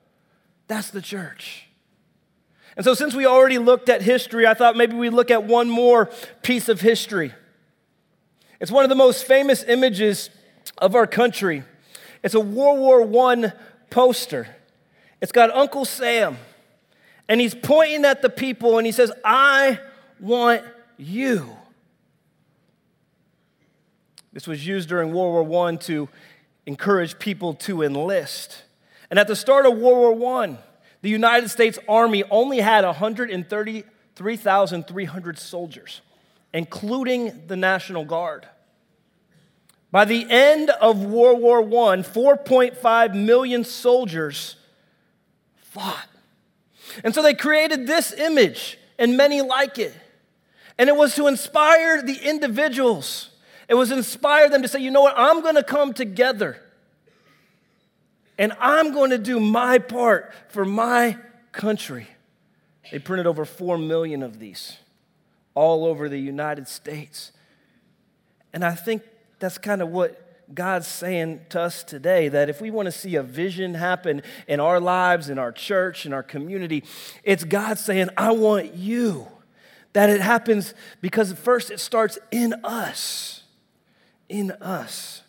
That's 0.69 0.91
the 0.91 1.01
church. 1.01 1.67
And 2.77 2.85
so, 2.85 2.95
since 2.95 3.15
we 3.15 3.27
already 3.27 3.59
looked 3.59 3.89
at 3.89 4.03
history, 4.03 4.47
I 4.47 4.55
thought 4.55 4.77
maybe 4.77 4.95
we 4.95 5.11
look 5.11 5.31
at 5.31 5.45
one 5.45 5.69
more 5.69 6.11
piece 6.43 6.69
of 6.69 6.81
history. 6.81 7.35
It's 8.61 8.71
one 8.71 8.85
of 8.85 8.91
the 8.91 8.95
most 8.97 9.25
famous 9.25 9.65
images 9.65 10.31
of 10.79 10.95
our 10.95 11.07
country. 11.07 11.65
It's 12.23 12.35
a 12.35 12.41
World 12.41 12.79
War 12.79 13.33
I 13.33 13.53
poster. 13.89 14.47
It's 15.21 15.33
got 15.33 15.51
Uncle 15.51 15.85
Sam, 15.85 16.37
and 17.31 17.41
he's 17.41 17.55
pointing 17.55 18.05
at 18.05 18.21
the 18.23 18.29
people 18.29 18.77
and 18.77 18.85
he 18.85 18.91
says, 18.91 19.13
I 19.25 19.79
want 20.19 20.63
you. 20.97 21.57
This 24.33 24.49
was 24.49 24.67
used 24.67 24.89
during 24.89 25.13
World 25.13 25.47
War 25.47 25.69
I 25.69 25.77
to 25.77 26.09
encourage 26.67 27.21
people 27.21 27.55
to 27.55 27.85
enlist. 27.85 28.65
And 29.11 29.19
at 29.19 29.29
the 29.29 29.37
start 29.37 29.65
of 29.65 29.79
World 29.79 30.19
War 30.19 30.43
I, 30.43 30.59
the 31.03 31.09
United 31.09 31.51
States 31.51 31.79
Army 31.89 32.25
only 32.33 32.59
had 32.59 32.85
133,300 32.85 35.39
soldiers, 35.39 36.01
including 36.53 37.47
the 37.47 37.55
National 37.55 38.05
Guard. 38.05 38.49
By 39.93 40.05
the 40.05 40.27
end 40.29 40.71
of 40.71 41.05
World 41.05 41.41
War 41.41 41.61
I, 41.61 41.99
4.5 41.99 43.15
million 43.15 43.63
soldiers 43.63 44.57
fought. 45.63 46.09
And 47.05 47.15
so 47.15 47.23
they 47.23 47.35
created 47.35 47.87
this 47.87 48.13
image, 48.13 48.79
and 48.99 49.17
many 49.17 49.41
like 49.43 49.79
it. 49.79 49.95
And 50.79 50.89
it 50.89 50.97
was 50.97 51.15
to 51.17 51.27
inspire 51.27 52.03
the 52.03 52.17
individuals. 52.17 53.31
It 53.69 53.75
was 53.75 53.91
inspire 53.91 54.49
them 54.49 54.63
to 54.63 54.69
say, 54.69 54.81
you 54.81 54.91
know 54.91 55.03
what, 55.03 55.15
I'm 55.17 55.43
gonna 55.43 55.63
come 55.63 55.93
together 55.93 56.61
and 58.41 58.55
I'm 58.59 58.95
going 58.95 59.11
to 59.11 59.19
do 59.19 59.39
my 59.39 59.79
part 59.79 60.33
for 60.49 60.65
my 60.65 61.19
country. 61.53 62.07
They 62.91 62.99
printed 62.99 63.27
over 63.27 63.45
4 63.45 63.77
million 63.77 64.23
of 64.23 64.39
these 64.39 64.79
all 65.55 65.85
over 65.85 66.09
the 66.09 66.19
United 66.19 66.67
States. 66.67 67.33
And 68.55 68.65
I 68.65 68.75
think 68.75 69.03
that's 69.41 69.59
kind 69.59 69.83
of 69.83 69.91
what 69.91 70.30
God's 70.55 70.87
saying 70.87 71.41
to 71.51 71.61
us 71.61 71.85
today 71.85 72.29
that 72.29 72.49
if 72.49 72.61
we 72.61 72.71
want 72.71 72.87
to 72.87 72.93
see 72.93 73.17
a 73.17 73.23
vision 73.23 73.75
happen 73.75 74.23
in 74.49 74.61
our 74.61 74.81
lives, 74.81 75.29
in 75.29 75.39
our 75.39 75.53
church, 75.53 76.07
in 76.07 76.13
our 76.13 76.23
community, 76.23 76.85
it's 77.23 77.45
God 77.45 77.79
saying, 77.79 78.09
I 78.17 78.33
want 78.33 78.75
you. 78.75 79.29
That 79.93 80.09
it 80.11 80.21
happens 80.21 80.75
because 81.01 81.33
first 81.33 81.71
it 81.71 81.81
starts 81.81 82.19
in 82.31 82.55
us. 82.65 83.43
In 84.29 84.53
us. 84.53 85.23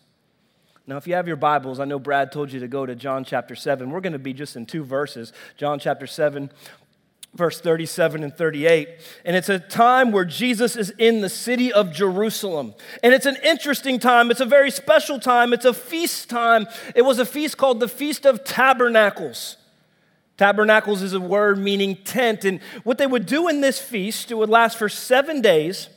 Now, 0.86 0.96
if 0.96 1.06
you 1.06 1.14
have 1.14 1.28
your 1.28 1.36
Bibles, 1.36 1.78
I 1.78 1.84
know 1.84 1.98
Brad 1.98 2.32
told 2.32 2.52
you 2.52 2.60
to 2.60 2.68
go 2.68 2.84
to 2.84 2.94
John 2.94 3.24
chapter 3.24 3.54
7. 3.54 3.90
We're 3.90 4.00
going 4.00 4.14
to 4.14 4.18
be 4.18 4.32
just 4.32 4.56
in 4.56 4.66
two 4.66 4.84
verses 4.84 5.32
John 5.56 5.78
chapter 5.78 6.06
7, 6.06 6.50
verse 7.34 7.60
37 7.60 8.24
and 8.24 8.36
38. 8.36 8.88
And 9.24 9.36
it's 9.36 9.48
a 9.48 9.58
time 9.58 10.12
where 10.12 10.24
Jesus 10.24 10.76
is 10.76 10.90
in 10.98 11.20
the 11.20 11.28
city 11.28 11.72
of 11.72 11.92
Jerusalem. 11.92 12.74
And 13.02 13.14
it's 13.14 13.26
an 13.26 13.36
interesting 13.42 13.98
time. 13.98 14.30
It's 14.30 14.40
a 14.40 14.46
very 14.46 14.70
special 14.70 15.18
time. 15.18 15.52
It's 15.52 15.64
a 15.64 15.74
feast 15.74 16.28
time. 16.28 16.66
It 16.94 17.02
was 17.02 17.18
a 17.18 17.24
feast 17.24 17.56
called 17.56 17.80
the 17.80 17.88
Feast 17.88 18.26
of 18.26 18.44
Tabernacles. 18.44 19.56
Tabernacles 20.36 21.02
is 21.02 21.12
a 21.12 21.20
word 21.20 21.58
meaning 21.58 21.96
tent. 21.96 22.44
And 22.44 22.60
what 22.84 22.98
they 22.98 23.06
would 23.06 23.26
do 23.26 23.48
in 23.48 23.60
this 23.60 23.78
feast, 23.80 24.30
it 24.30 24.34
would 24.34 24.50
last 24.50 24.76
for 24.76 24.88
seven 24.88 25.40
days. 25.40 25.88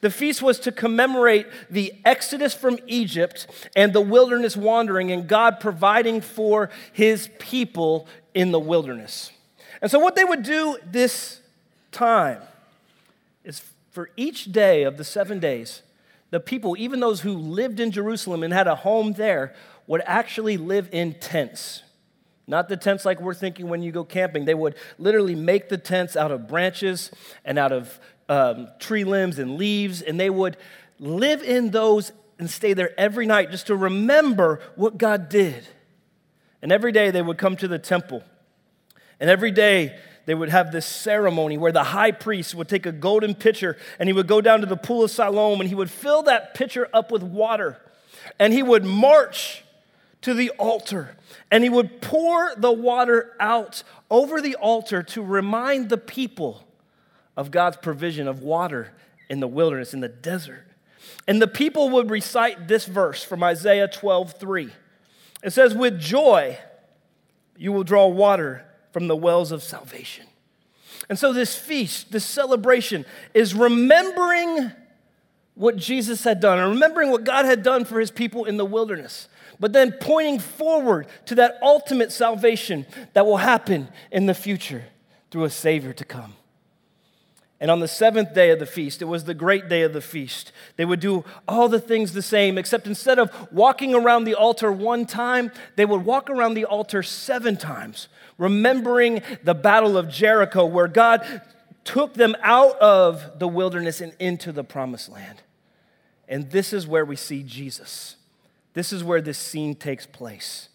The 0.00 0.10
feast 0.10 0.42
was 0.42 0.60
to 0.60 0.72
commemorate 0.72 1.46
the 1.68 1.92
exodus 2.04 2.54
from 2.54 2.78
Egypt 2.86 3.48
and 3.74 3.92
the 3.92 4.00
wilderness 4.00 4.56
wandering 4.56 5.10
and 5.10 5.26
God 5.26 5.58
providing 5.58 6.20
for 6.20 6.70
his 6.92 7.28
people 7.38 8.06
in 8.32 8.52
the 8.52 8.60
wilderness. 8.60 9.32
And 9.80 9.90
so, 9.90 9.98
what 9.98 10.16
they 10.16 10.24
would 10.24 10.42
do 10.42 10.78
this 10.84 11.40
time 11.92 12.40
is 13.44 13.62
for 13.90 14.10
each 14.16 14.52
day 14.52 14.82
of 14.82 14.96
the 14.96 15.04
seven 15.04 15.38
days, 15.38 15.82
the 16.30 16.40
people, 16.40 16.76
even 16.78 17.00
those 17.00 17.22
who 17.22 17.32
lived 17.32 17.80
in 17.80 17.90
Jerusalem 17.90 18.42
and 18.42 18.52
had 18.52 18.66
a 18.66 18.74
home 18.74 19.12
there, 19.12 19.54
would 19.86 20.02
actually 20.04 20.56
live 20.56 20.88
in 20.92 21.14
tents. 21.14 21.82
Not 22.46 22.68
the 22.68 22.76
tents 22.76 23.04
like 23.04 23.20
we're 23.20 23.34
thinking 23.34 23.68
when 23.68 23.82
you 23.82 23.92
go 23.92 24.04
camping. 24.04 24.44
They 24.44 24.54
would 24.54 24.74
literally 24.98 25.34
make 25.34 25.68
the 25.68 25.78
tents 25.78 26.16
out 26.16 26.30
of 26.30 26.48
branches 26.48 27.10
and 27.44 27.58
out 27.58 27.72
of 27.72 28.00
um, 28.28 28.68
tree 28.78 29.04
limbs 29.04 29.38
and 29.38 29.56
leaves, 29.56 30.02
and 30.02 30.18
they 30.18 30.30
would 30.30 30.56
live 30.98 31.42
in 31.42 31.70
those 31.70 32.12
and 32.38 32.48
stay 32.50 32.72
there 32.72 32.98
every 32.98 33.26
night 33.26 33.50
just 33.50 33.66
to 33.66 33.76
remember 33.76 34.60
what 34.76 34.96
God 34.96 35.28
did. 35.28 35.66
And 36.62 36.72
every 36.72 36.92
day 36.92 37.10
they 37.10 37.22
would 37.22 37.38
come 37.38 37.56
to 37.56 37.68
the 37.68 37.78
temple. 37.78 38.22
And 39.20 39.28
every 39.28 39.50
day 39.50 39.98
they 40.26 40.34
would 40.34 40.50
have 40.50 40.72
this 40.72 40.86
ceremony 40.86 41.56
where 41.56 41.72
the 41.72 41.84
high 41.84 42.12
priest 42.12 42.54
would 42.54 42.68
take 42.68 42.86
a 42.86 42.92
golden 42.92 43.34
pitcher 43.34 43.76
and 43.98 44.08
he 44.08 44.12
would 44.12 44.26
go 44.26 44.40
down 44.40 44.60
to 44.60 44.66
the 44.66 44.76
pool 44.76 45.02
of 45.04 45.10
Siloam 45.10 45.60
and 45.60 45.68
he 45.68 45.74
would 45.74 45.90
fill 45.90 46.22
that 46.24 46.54
pitcher 46.54 46.88
up 46.92 47.10
with 47.10 47.22
water. 47.22 47.80
And 48.38 48.52
he 48.52 48.62
would 48.62 48.84
march 48.84 49.64
to 50.20 50.34
the 50.34 50.50
altar 50.50 51.16
and 51.50 51.64
he 51.64 51.70
would 51.70 52.02
pour 52.02 52.52
the 52.56 52.70
water 52.70 53.34
out 53.40 53.82
over 54.10 54.40
the 54.40 54.54
altar 54.56 55.02
to 55.02 55.22
remind 55.22 55.88
the 55.88 55.98
people 55.98 56.62
of 57.36 57.50
God's 57.50 57.78
provision 57.78 58.28
of 58.28 58.42
water 58.42 58.92
in 59.30 59.40
the 59.40 59.48
wilderness, 59.48 59.94
in 59.94 60.00
the 60.00 60.08
desert. 60.08 60.66
And 61.26 61.40
the 61.40 61.48
people 61.48 61.88
would 61.90 62.10
recite 62.10 62.68
this 62.68 62.84
verse 62.84 63.22
from 63.24 63.42
Isaiah 63.42 63.88
12 63.88 64.34
3. 64.34 64.70
It 65.42 65.50
says, 65.52 65.74
With 65.74 65.98
joy 65.98 66.58
you 67.56 67.72
will 67.72 67.84
draw 67.84 68.06
water 68.08 68.64
from 68.98 69.06
the 69.06 69.14
wells 69.14 69.52
of 69.52 69.62
salvation. 69.62 70.26
And 71.08 71.16
so, 71.16 71.32
this 71.32 71.56
feast, 71.56 72.10
this 72.10 72.24
celebration, 72.24 73.06
is 73.32 73.54
remembering 73.54 74.72
what 75.54 75.76
Jesus 75.76 76.24
had 76.24 76.40
done 76.40 76.58
and 76.58 76.72
remembering 76.72 77.12
what 77.12 77.22
God 77.22 77.44
had 77.44 77.62
done 77.62 77.84
for 77.84 78.00
his 78.00 78.10
people 78.10 78.44
in 78.44 78.56
the 78.56 78.64
wilderness, 78.64 79.28
but 79.60 79.72
then 79.72 79.92
pointing 80.00 80.40
forward 80.40 81.06
to 81.26 81.36
that 81.36 81.60
ultimate 81.62 82.10
salvation 82.10 82.86
that 83.12 83.24
will 83.24 83.36
happen 83.36 83.86
in 84.10 84.26
the 84.26 84.34
future 84.34 84.86
through 85.30 85.44
a 85.44 85.50
Savior 85.50 85.92
to 85.92 86.04
come. 86.04 86.34
And 87.60 87.70
on 87.70 87.78
the 87.78 87.86
seventh 87.86 88.34
day 88.34 88.50
of 88.50 88.58
the 88.58 88.66
feast, 88.66 89.00
it 89.00 89.04
was 89.04 89.24
the 89.24 89.34
great 89.34 89.68
day 89.68 89.82
of 89.82 89.92
the 89.92 90.00
feast. 90.00 90.50
They 90.76 90.84
would 90.84 90.98
do 90.98 91.24
all 91.46 91.68
the 91.68 91.80
things 91.80 92.12
the 92.12 92.22
same, 92.22 92.58
except 92.58 92.88
instead 92.88 93.20
of 93.20 93.30
walking 93.52 93.94
around 93.94 94.24
the 94.24 94.34
altar 94.34 94.72
one 94.72 95.06
time, 95.06 95.52
they 95.76 95.84
would 95.84 96.04
walk 96.04 96.30
around 96.30 96.54
the 96.54 96.64
altar 96.64 97.02
seven 97.02 97.56
times, 97.56 98.08
remembering 98.38 99.22
the 99.42 99.54
battle 99.54 99.98
of 99.98 100.08
Jericho, 100.08 100.64
where 100.64 100.88
God 100.88 101.42
took 101.84 102.14
them 102.14 102.36
out 102.42 102.78
of 102.78 103.38
the 103.38 103.48
wilderness 103.48 104.00
and 104.00 104.14
into 104.18 104.52
the 104.52 104.64
promised 104.64 105.08
land. 105.08 105.42
And 106.28 106.50
this 106.50 106.72
is 106.72 106.86
where 106.86 107.04
we 107.04 107.16
see 107.16 107.42
Jesus. 107.42 108.16
This 108.74 108.92
is 108.92 109.02
where 109.02 109.20
this 109.20 109.38
scene 109.38 109.74
takes 109.74 110.06
place. 110.06 110.68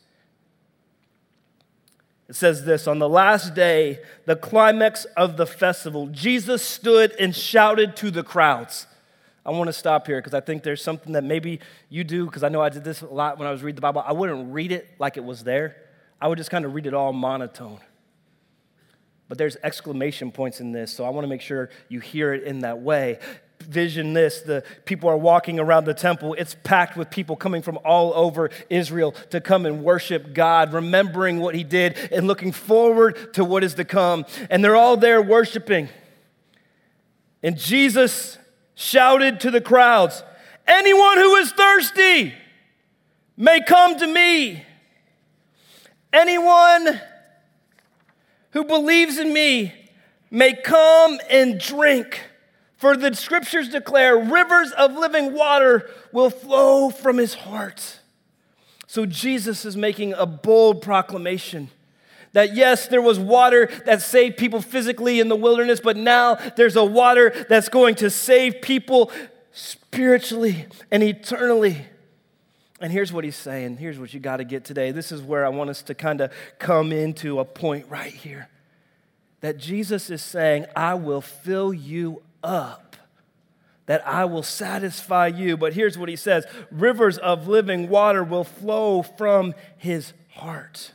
It 2.27 2.35
says 2.35 2.65
this 2.65 2.87
On 2.87 2.99
the 2.99 3.09
last 3.09 3.53
day, 3.53 3.99
the 4.25 4.35
climax 4.35 5.05
of 5.15 5.37
the 5.37 5.45
festival, 5.45 6.07
Jesus 6.07 6.63
stood 6.63 7.13
and 7.19 7.35
shouted 7.35 7.95
to 7.97 8.11
the 8.11 8.23
crowds. 8.23 8.87
I 9.45 9.51
want 9.51 9.67
to 9.67 9.73
stop 9.73 10.07
here 10.07 10.19
because 10.19 10.33
I 10.33 10.39
think 10.39 10.63
there's 10.63 10.81
something 10.81 11.13
that 11.13 11.23
maybe 11.23 11.59
you 11.89 12.03
do, 12.03 12.25
because 12.25 12.43
I 12.43 12.49
know 12.49 12.61
I 12.61 12.69
did 12.69 12.83
this 12.83 13.01
a 13.01 13.07
lot 13.07 13.37
when 13.37 13.47
I 13.47 13.51
was 13.51 13.61
reading 13.61 13.75
the 13.75 13.81
Bible. 13.81 14.03
I 14.05 14.13
wouldn't 14.13 14.53
read 14.53 14.71
it 14.71 14.87
like 14.99 15.17
it 15.17 15.23
was 15.23 15.43
there, 15.43 15.75
I 16.23 16.27
would 16.27 16.37
just 16.37 16.49
kind 16.49 16.63
of 16.63 16.73
read 16.73 16.87
it 16.87 16.93
all 16.93 17.11
monotone. 17.11 17.81
But 19.27 19.37
there's 19.37 19.57
exclamation 19.61 20.31
points 20.31 20.61
in 20.61 20.71
this, 20.71 20.93
so 20.93 21.03
I 21.03 21.09
want 21.09 21.25
to 21.25 21.27
make 21.27 21.41
sure 21.41 21.69
you 21.89 21.99
hear 21.99 22.33
it 22.33 22.43
in 22.43 22.59
that 22.59 22.79
way. 22.79 23.19
Vision 23.59 24.13
this 24.13 24.39
the 24.39 24.63
people 24.85 25.09
are 25.09 25.17
walking 25.17 25.59
around 25.59 25.83
the 25.83 25.93
temple. 25.93 26.33
It's 26.35 26.55
packed 26.63 26.95
with 26.95 27.09
people 27.09 27.35
coming 27.35 27.61
from 27.61 27.77
all 27.83 28.13
over 28.13 28.51
israel 28.69 29.11
to 29.31 29.41
come 29.41 29.65
and 29.65 29.83
worship 29.83 30.33
god 30.33 30.71
remembering 30.71 31.39
what 31.39 31.55
he 31.55 31.63
did 31.65 31.97
and 32.11 32.25
looking 32.25 32.53
forward 32.53 33.33
to 33.33 33.43
what 33.43 33.63
is 33.63 33.73
to 33.73 33.83
come. 33.83 34.25
And 34.49 34.63
they're 34.63 34.77
all 34.77 34.95
there 34.95 35.21
worshiping. 35.21 35.89
And 37.41 37.57
jesus 37.57 38.37
shouted 38.75 39.41
to 39.41 39.51
the 39.51 39.61
crowds 39.61 40.23
anyone 40.67 41.17
who 41.17 41.35
is 41.35 41.51
thirsty 41.51 42.33
may 43.37 43.61
come 43.61 43.97
to 43.99 44.07
me 44.07 44.65
anyone 46.13 47.01
who 48.51 48.63
believes 48.63 49.17
in 49.17 49.33
me 49.33 49.73
may 50.29 50.53
come 50.53 51.19
and 51.29 51.59
drink 51.59 52.21
for 52.77 52.97
the 52.97 53.15
scriptures 53.15 53.69
declare 53.69 54.17
rivers 54.17 54.71
of 54.73 54.93
living 54.93 55.33
water 55.33 55.89
will 56.11 56.29
flow 56.29 56.89
from 56.89 57.17
his 57.17 57.33
heart. 57.33 57.99
So 58.87 59.05
Jesus 59.05 59.63
is 59.63 59.77
making 59.77 60.13
a 60.13 60.25
bold 60.25 60.81
proclamation 60.81 61.69
that 62.33 62.55
yes, 62.55 62.87
there 62.87 63.01
was 63.01 63.17
water 63.17 63.69
that 63.85 64.01
saved 64.01 64.37
people 64.37 64.61
physically 64.61 65.19
in 65.19 65.29
the 65.29 65.35
wilderness, 65.35 65.79
but 65.79 65.95
now 65.95 66.35
there's 66.57 66.75
a 66.75 66.83
water 66.83 67.45
that's 67.47 67.69
going 67.69 67.95
to 67.95 68.09
save 68.09 68.61
people 68.61 69.11
spiritually 69.53 70.65
and 70.91 71.01
eternally. 71.03 71.85
And 72.83 72.91
here's 72.91 73.13
what 73.13 73.23
he's 73.23 73.37
saying. 73.37 73.77
Here's 73.77 73.97
what 73.97 74.13
you 74.13 74.19
got 74.19 74.37
to 74.37 74.43
get 74.43 74.65
today. 74.65 74.91
This 74.91 75.13
is 75.13 75.21
where 75.21 75.45
I 75.45 75.49
want 75.49 75.69
us 75.69 75.81
to 75.83 75.95
kind 75.95 76.19
of 76.19 76.33
come 76.59 76.91
into 76.91 77.39
a 77.39 77.45
point 77.45 77.85
right 77.89 78.11
here 78.11 78.49
that 79.39 79.57
Jesus 79.57 80.09
is 80.09 80.21
saying, 80.21 80.65
I 80.75 80.93
will 80.95 81.21
fill 81.21 81.73
you 81.73 82.21
up, 82.43 82.97
that 83.85 84.05
I 84.05 84.25
will 84.25 84.43
satisfy 84.43 85.27
you. 85.27 85.55
But 85.55 85.71
here's 85.71 85.97
what 85.97 86.09
he 86.09 86.17
says 86.17 86.45
rivers 86.71 87.17
of 87.17 87.47
living 87.47 87.87
water 87.87 88.21
will 88.21 88.43
flow 88.43 89.01
from 89.01 89.53
his 89.77 90.11
heart. 90.31 90.91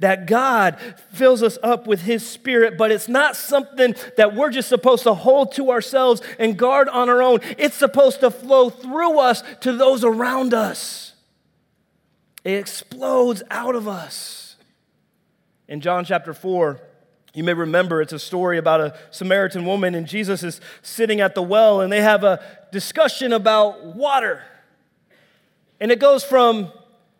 That 0.00 0.26
God 0.26 0.78
fills 1.12 1.42
us 1.42 1.58
up 1.62 1.86
with 1.86 2.00
His 2.00 2.28
Spirit, 2.28 2.76
but 2.76 2.90
it's 2.90 3.06
not 3.06 3.36
something 3.36 3.94
that 4.16 4.34
we're 4.34 4.50
just 4.50 4.68
supposed 4.68 5.04
to 5.04 5.14
hold 5.14 5.52
to 5.52 5.70
ourselves 5.70 6.22
and 6.40 6.58
guard 6.58 6.88
on 6.88 7.08
our 7.08 7.22
own. 7.22 7.38
It's 7.56 7.76
supposed 7.76 8.18
to 8.20 8.32
flow 8.32 8.68
through 8.68 9.20
us 9.20 9.44
to 9.60 9.74
those 9.74 10.02
around 10.02 10.54
us. 10.54 11.05
It 12.46 12.60
explodes 12.60 13.42
out 13.50 13.74
of 13.74 13.88
us. 13.88 14.54
In 15.66 15.80
John 15.80 16.04
chapter 16.04 16.32
4, 16.32 16.80
you 17.34 17.42
may 17.42 17.54
remember 17.54 18.00
it's 18.00 18.12
a 18.12 18.20
story 18.20 18.56
about 18.56 18.80
a 18.80 18.96
Samaritan 19.10 19.66
woman, 19.66 19.96
and 19.96 20.06
Jesus 20.06 20.44
is 20.44 20.60
sitting 20.80 21.20
at 21.20 21.34
the 21.34 21.42
well, 21.42 21.80
and 21.80 21.92
they 21.92 22.02
have 22.02 22.22
a 22.22 22.40
discussion 22.70 23.32
about 23.32 23.96
water. 23.96 24.44
And 25.80 25.90
it 25.90 25.98
goes 25.98 26.22
from 26.22 26.70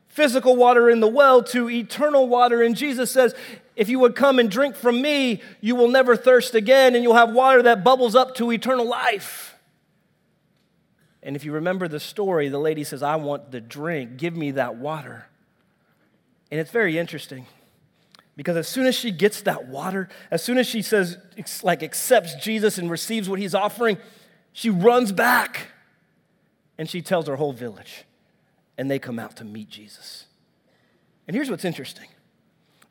physical 0.06 0.54
water 0.54 0.88
in 0.88 1.00
the 1.00 1.08
well 1.08 1.42
to 1.42 1.68
eternal 1.68 2.28
water. 2.28 2.62
And 2.62 2.76
Jesus 2.76 3.10
says, 3.10 3.34
If 3.74 3.88
you 3.88 3.98
would 3.98 4.14
come 4.14 4.38
and 4.38 4.48
drink 4.48 4.76
from 4.76 5.02
me, 5.02 5.42
you 5.60 5.74
will 5.74 5.88
never 5.88 6.14
thirst 6.14 6.54
again, 6.54 6.94
and 6.94 7.02
you'll 7.02 7.14
have 7.16 7.32
water 7.32 7.64
that 7.64 7.82
bubbles 7.82 8.14
up 8.14 8.36
to 8.36 8.52
eternal 8.52 8.86
life. 8.86 9.55
And 11.26 11.34
if 11.34 11.44
you 11.44 11.50
remember 11.50 11.88
the 11.88 11.98
story, 11.98 12.48
the 12.48 12.60
lady 12.60 12.84
says, 12.84 13.02
I 13.02 13.16
want 13.16 13.50
the 13.50 13.60
drink. 13.60 14.16
Give 14.16 14.36
me 14.36 14.52
that 14.52 14.76
water. 14.76 15.26
And 16.52 16.60
it's 16.60 16.70
very 16.70 16.96
interesting 16.96 17.46
because 18.36 18.56
as 18.56 18.68
soon 18.68 18.86
as 18.86 18.94
she 18.94 19.10
gets 19.10 19.42
that 19.42 19.66
water, 19.66 20.08
as 20.30 20.44
soon 20.44 20.56
as 20.56 20.68
she 20.68 20.82
says, 20.82 21.18
like, 21.64 21.82
accepts 21.82 22.36
Jesus 22.36 22.78
and 22.78 22.88
receives 22.88 23.28
what 23.28 23.40
he's 23.40 23.56
offering, 23.56 23.98
she 24.52 24.70
runs 24.70 25.10
back 25.10 25.72
and 26.78 26.88
she 26.88 27.02
tells 27.02 27.26
her 27.26 27.34
whole 27.34 27.52
village. 27.52 28.04
And 28.78 28.88
they 28.88 29.00
come 29.00 29.18
out 29.18 29.34
to 29.38 29.44
meet 29.44 29.68
Jesus. 29.68 30.26
And 31.26 31.34
here's 31.34 31.50
what's 31.50 31.64
interesting 31.64 32.06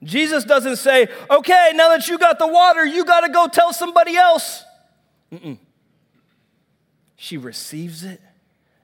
Jesus 0.04 0.44
doesn't 0.44 0.76
say, 0.76 1.08
okay, 1.30 1.72
now 1.74 1.88
that 1.88 2.10
you 2.10 2.18
got 2.18 2.38
the 2.38 2.48
water, 2.48 2.86
you 2.86 3.06
got 3.06 3.22
to 3.22 3.30
go 3.30 3.48
tell 3.48 3.72
somebody 3.72 4.18
else. 4.18 4.66
Mm-mm. 5.32 5.58
She 7.16 7.38
receives 7.38 8.04
it, 8.04 8.22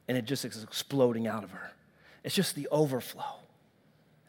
and 0.07 0.17
it 0.17 0.25
just 0.25 0.45
is 0.45 0.63
exploding 0.63 1.27
out 1.27 1.43
of 1.43 1.51
her. 1.51 1.71
It's 2.23 2.35
just 2.35 2.55
the 2.55 2.67
overflow. 2.69 3.41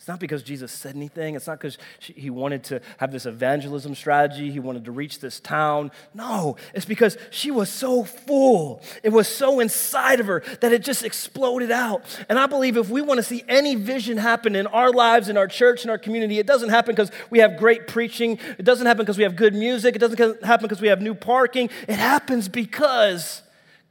It's 0.03 0.09
not 0.09 0.19
because 0.19 0.43
Jesus 0.43 0.73
said 0.73 0.97
anything. 0.97 1.37
It's 1.37 1.47
not 1.47 1.61
because 1.61 1.79
he 2.01 2.29
wanted 2.29 2.65
to 2.65 2.81
have 2.97 3.13
this 3.13 3.25
evangelism 3.25 3.95
strategy. 3.95 4.51
He 4.51 4.59
wanted 4.59 4.85
to 4.87 4.91
reach 4.91 5.21
this 5.21 5.39
town. 5.39 5.93
No, 6.13 6.57
it's 6.75 6.85
because 6.85 7.17
she 7.31 7.53
was 7.53 7.69
so 7.69 8.03
full. 8.03 8.83
It 9.05 9.11
was 9.11 9.29
so 9.29 9.61
inside 9.61 10.19
of 10.19 10.27
her 10.27 10.43
that 10.61 10.73
it 10.73 10.83
just 10.83 11.05
exploded 11.05 11.71
out. 11.71 12.03
And 12.29 12.37
I 12.37 12.47
believe 12.47 12.77
if 12.77 12.89
we 12.89 13.01
want 13.01 13.19
to 13.19 13.23
see 13.23 13.45
any 13.49 13.77
vision 13.77 14.19
happen 14.19 14.57
in 14.57 14.67
our 14.67 14.91
lives, 14.91 15.29
in 15.29 15.37
our 15.37 15.47
church, 15.47 15.85
in 15.85 15.91
our 15.91 15.99
community, 15.99 16.41
it 16.41 16.49
doesn't 16.49 16.71
happen 16.71 16.97
because 16.97 17.13
we 17.31 17.39
have 17.39 17.57
great 17.57 17.87
preaching. 17.87 18.41
It 18.59 18.65
doesn't 18.65 18.89
happen 18.89 19.05
because 19.05 19.19
we 19.19 19.23
have 19.23 19.37
good 19.37 19.55
music. 19.55 19.95
It 19.95 20.01
doesn't 20.01 20.43
happen 20.43 20.65
because 20.65 20.81
we 20.81 20.89
have 20.89 21.01
new 21.01 21.15
parking. 21.15 21.71
It 21.87 21.95
happens 21.95 22.49
because 22.49 23.43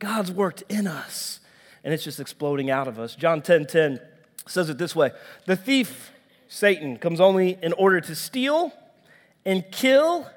God's 0.01 0.31
worked 0.31 0.63
in 0.67 0.87
us 0.87 1.39
and 1.83 1.93
it's 1.93 2.03
just 2.03 2.19
exploding 2.19 2.69
out 2.69 2.87
of 2.87 2.99
us. 2.99 3.15
John 3.15 3.41
10 3.41 3.67
10 3.67 3.99
says 4.47 4.69
it 4.69 4.77
this 4.77 4.95
way 4.95 5.11
The 5.45 5.55
thief, 5.55 6.11
Satan, 6.47 6.97
comes 6.97 7.21
only 7.21 7.57
in 7.61 7.71
order 7.73 8.01
to 8.01 8.15
steal 8.15 8.73
and 9.45 9.63
kill 9.71 10.27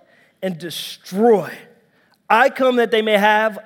and 0.43 0.59
destroy. 0.59 1.51
I 2.29 2.51
come 2.51 2.77
that 2.77 2.91
they 2.91 3.03
may 3.03 3.17
have 3.17 3.59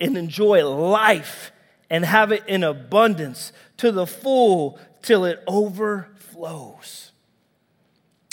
and 0.00 0.16
enjoy 0.16 0.64
life 0.64 1.52
and 1.90 2.04
have 2.04 2.30
it 2.30 2.44
in 2.46 2.62
abundance 2.62 3.52
to 3.78 3.90
the 3.90 4.06
full 4.06 4.78
till 5.02 5.24
it 5.24 5.42
overflows. 5.46 7.10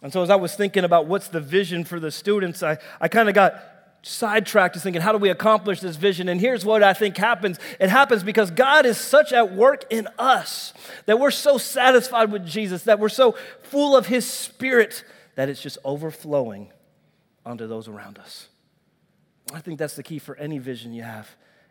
And 0.03 0.13
so, 0.13 0.21
as 0.21 0.29
I 0.29 0.35
was 0.35 0.55
thinking 0.55 0.83
about 0.83 1.07
what's 1.07 1.27
the 1.27 1.41
vision 1.41 1.83
for 1.83 1.99
the 1.99 2.11
students, 2.11 2.61
I, 2.61 2.77
I 3.01 3.07
kind 3.07 3.29
of 3.29 3.35
got 3.35 3.59
sidetracked 4.07 4.75
is 4.75 4.83
thinking, 4.83 5.01
how 5.01 5.11
do 5.11 5.17
we 5.17 5.29
accomplish 5.29 5.79
this 5.79 5.95
vision? 5.95 6.29
And 6.29 6.39
here's 6.39 6.65
what 6.65 6.81
I 6.83 6.93
think 6.93 7.17
happens 7.17 7.59
it 7.79 7.89
happens 7.89 8.23
because 8.23 8.51
God 8.51 8.85
is 8.85 8.97
such 8.97 9.33
at 9.33 9.53
work 9.53 9.85
in 9.89 10.07
us 10.17 10.73
that 11.05 11.19
we're 11.19 11.31
so 11.31 11.57
satisfied 11.57 12.31
with 12.31 12.45
Jesus, 12.45 12.83
that 12.83 12.99
we're 12.99 13.09
so 13.09 13.35
full 13.63 13.95
of 13.95 14.07
His 14.07 14.25
Spirit 14.25 15.03
that 15.35 15.49
it's 15.49 15.61
just 15.61 15.77
overflowing 15.83 16.71
onto 17.45 17.67
those 17.67 17.87
around 17.87 18.17
us. 18.17 18.47
I 19.53 19.59
think 19.59 19.79
that's 19.79 19.95
the 19.95 20.03
key 20.03 20.19
for 20.19 20.35
any 20.37 20.57
vision 20.57 20.93
you 20.93 21.03
have, 21.03 21.29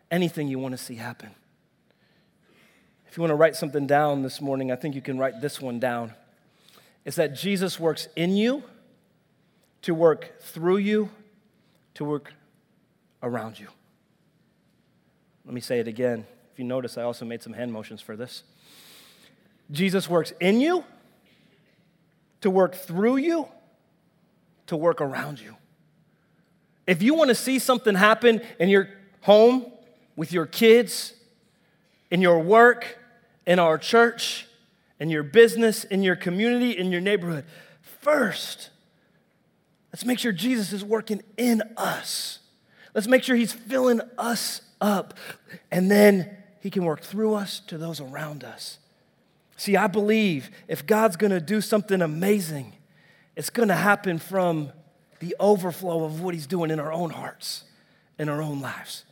anything 0.09 0.47
you 0.47 0.59
want 0.59 0.73
to 0.73 0.77
see 0.77 0.95
happen. 0.95 1.29
If 3.07 3.17
you 3.17 3.21
want 3.21 3.31
to 3.31 3.35
write 3.35 3.55
something 3.55 3.87
down 3.87 4.21
this 4.21 4.41
morning, 4.41 4.71
I 4.71 4.75
think 4.75 4.95
you 4.95 5.01
can 5.01 5.17
write 5.17 5.41
this 5.41 5.61
one 5.61 5.79
down. 5.79 6.13
It's 7.05 7.17
that 7.17 7.35
Jesus 7.35 7.79
works 7.79 8.07
in 8.15 8.35
you 8.35 8.63
to 9.83 9.93
work 9.93 10.39
through 10.41 10.77
you 10.77 11.09
to 11.97 12.05
work 12.05 12.31
around 13.23 13.59
you. 13.59 13.67
Let 15.45 15.53
me 15.55 15.61
say 15.61 15.79
it 15.79 15.87
again. 15.87 16.27
If 16.53 16.59
you 16.59 16.65
notice, 16.65 16.95
I 16.95 17.01
also 17.01 17.25
made 17.25 17.41
some 17.41 17.53
hand 17.53 17.73
motions 17.73 18.01
for 18.01 18.15
this. 18.15 18.43
Jesus 19.71 20.07
works 20.07 20.31
in 20.39 20.61
you, 20.61 20.83
to 22.41 22.51
work 22.51 22.75
through 22.75 23.17
you, 23.17 23.47
to 24.67 24.77
work 24.77 25.01
around 25.01 25.39
you. 25.39 25.55
If 26.85 27.01
you 27.01 27.15
want 27.15 27.29
to 27.29 27.35
see 27.35 27.57
something 27.57 27.95
happen 27.95 28.41
in 28.59 28.69
your 28.69 28.89
home, 29.21 29.65
with 30.15 30.31
your 30.31 30.45
kids, 30.45 31.13
in 32.11 32.21
your 32.21 32.37
work, 32.37 32.99
in 33.47 33.57
our 33.57 33.79
church, 33.79 34.45
in 34.99 35.09
your 35.09 35.23
business, 35.23 35.83
in 35.83 36.03
your 36.03 36.15
community, 36.15 36.77
in 36.77 36.91
your 36.91 37.01
neighborhood, 37.01 37.45
first, 37.81 38.69
Let's 39.97 40.05
make 40.05 40.19
sure 40.19 40.31
Jesus 40.31 40.73
is 40.73 40.85
working 40.85 41.23
in 41.37 41.63
us. 41.75 42.37
Let's 42.93 43.07
make 43.07 43.23
sure 43.23 43.35
he's 43.35 43.51
filling 43.51 43.99
us 44.15 44.61
up. 44.79 45.15
And 45.71 45.89
then 45.89 46.37
he 46.59 46.69
can 46.69 46.85
work 46.85 47.01
through 47.01 47.33
us 47.33 47.59
to 47.61 47.79
those 47.79 47.99
around 47.99 48.43
us. 48.43 48.77
See, 49.55 49.75
I 49.75 49.87
believe 49.87 50.51
if 50.67 50.85
God's 50.85 51.15
gonna 51.15 51.41
do 51.41 51.61
something 51.61 51.99
amazing, 52.03 52.73
it's 53.35 53.49
gonna 53.49 53.73
happen 53.73 54.19
from 54.19 54.71
the 55.17 55.35
overflow 55.39 56.03
of 56.03 56.21
what 56.21 56.35
he's 56.35 56.45
doing 56.45 56.69
in 56.69 56.79
our 56.79 56.93
own 56.93 57.09
hearts, 57.09 57.63
in 58.19 58.29
our 58.29 58.39
own 58.39 58.61
lives. 58.61 59.03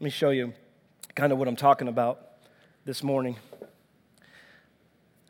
Let 0.00 0.06
me 0.06 0.10
show 0.10 0.30
you 0.30 0.52
kind 1.14 1.32
of 1.32 1.38
what 1.38 1.46
I'm 1.46 1.54
talking 1.54 1.86
about 1.86 2.26
this 2.84 3.04
morning. 3.04 3.36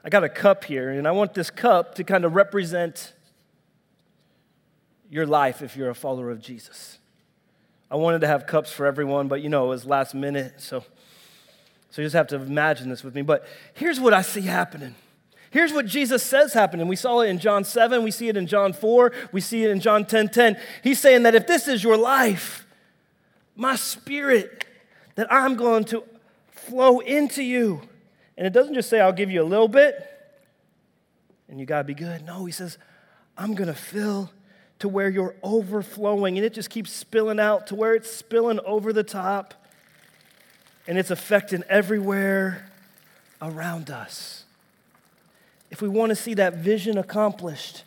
I 0.03 0.09
got 0.09 0.25
a 0.25 0.31
cup 0.31 0.65
here, 0.65 0.89
and 0.89 1.07
I 1.07 1.11
want 1.11 1.35
this 1.35 1.51
cup 1.51 1.97
to 1.97 2.05
kind 2.05 2.25
of 2.25 2.35
represent 2.35 3.13
your 5.13 5.27
life 5.27 5.61
if 5.61 5.77
you're 5.77 5.91
a 5.91 5.95
follower 5.95 6.31
of 6.31 6.41
Jesus. 6.41 6.99
I 7.91 7.97
wanted 7.97 8.23
to 8.23 8.27
have 8.27 8.47
cups 8.47 8.73
for 8.73 8.87
everyone, 8.87 9.29
but 9.29 9.43
you 9.43 9.51
know, 9.51 9.67
it 9.67 9.69
was 9.69 9.85
last 9.85 10.15
minute, 10.15 10.55
so, 10.57 10.83
so 11.91 12.01
you 12.01 12.07
just 12.07 12.17
have 12.17 12.29
to 12.29 12.37
imagine 12.37 12.89
this 12.89 13.05
with 13.05 13.15
me. 13.15 13.21
But 13.21 13.47
here's 13.75 14.01
what 14.01 14.15
I 14.15 14.23
see 14.23 14.41
happening. 14.41 14.95
Here's 15.51 15.73
what 15.75 15.85
Jesus 15.85 16.23
says 16.23 16.55
happening. 16.55 16.89
We 16.89 16.97
saw 16.97 17.21
it 17.21 17.29
in 17.29 17.39
John 17.39 17.63
7, 17.63 18.03
we 18.03 18.11
see 18.11 18.31
it 18.31 18.39
in 18.39 18.47
John 18.47 18.73
4, 18.73 19.13
we 19.31 19.43
see 19.43 19.65
it 19.65 19.71
in 19.71 19.81
John 19.81 20.07
10 20.07 20.31
10. 20.31 20.57
He's 20.83 20.99
saying 20.99 21.25
that 21.25 21.35
if 21.35 21.47
this 21.47 21.69
is 21.69 21.85
your 21.85 21.99
life, 21.99 22.67
my 23.55 23.77
spirit, 23.77 24.65
that 25.17 25.31
I'm 25.31 25.57
going 25.57 25.85
to 25.85 26.05
flow 26.51 27.01
into 27.01 27.43
you. 27.43 27.83
And 28.39 28.47
it 28.47 28.55
doesn't 28.55 28.73
just 28.73 28.89
say, 28.89 28.99
I'll 28.99 29.13
give 29.13 29.31
you 29.31 29.43
a 29.43 29.45
little 29.45 29.69
bit 29.69 30.09
and 31.53 31.61
you 31.61 31.67
got 31.67 31.79
to 31.79 31.85
be 31.85 31.95
good. 31.95 32.25
No, 32.25 32.47
he 32.47 32.53
says, 32.53 32.79
I'm 33.37 33.55
going 33.55 33.69
to 33.69 33.75
fill 33.75 34.31
to 34.83 34.89
where 34.89 35.09
you're 35.09 35.37
overflowing 35.45 36.37
and 36.37 36.45
it 36.45 36.53
just 36.53 36.69
keeps 36.69 36.91
spilling 36.91 37.39
out 37.39 37.69
to 37.69 37.75
where 37.77 37.95
it's 37.95 38.11
spilling 38.11 38.59
over 38.67 38.93
the 38.93 39.05
top 39.05 39.55
and 40.89 40.99
it's 40.99 41.13
affecting 41.13 41.63
everywhere 41.69 42.69
around 43.41 43.91
us. 43.91 44.43
If 45.71 45.81
we 45.81 45.89
want 45.89 46.11
to 46.11 46.17
see 46.17 46.35
that 46.35 46.55
vision 46.55 46.99
accomplished, 46.99 47.85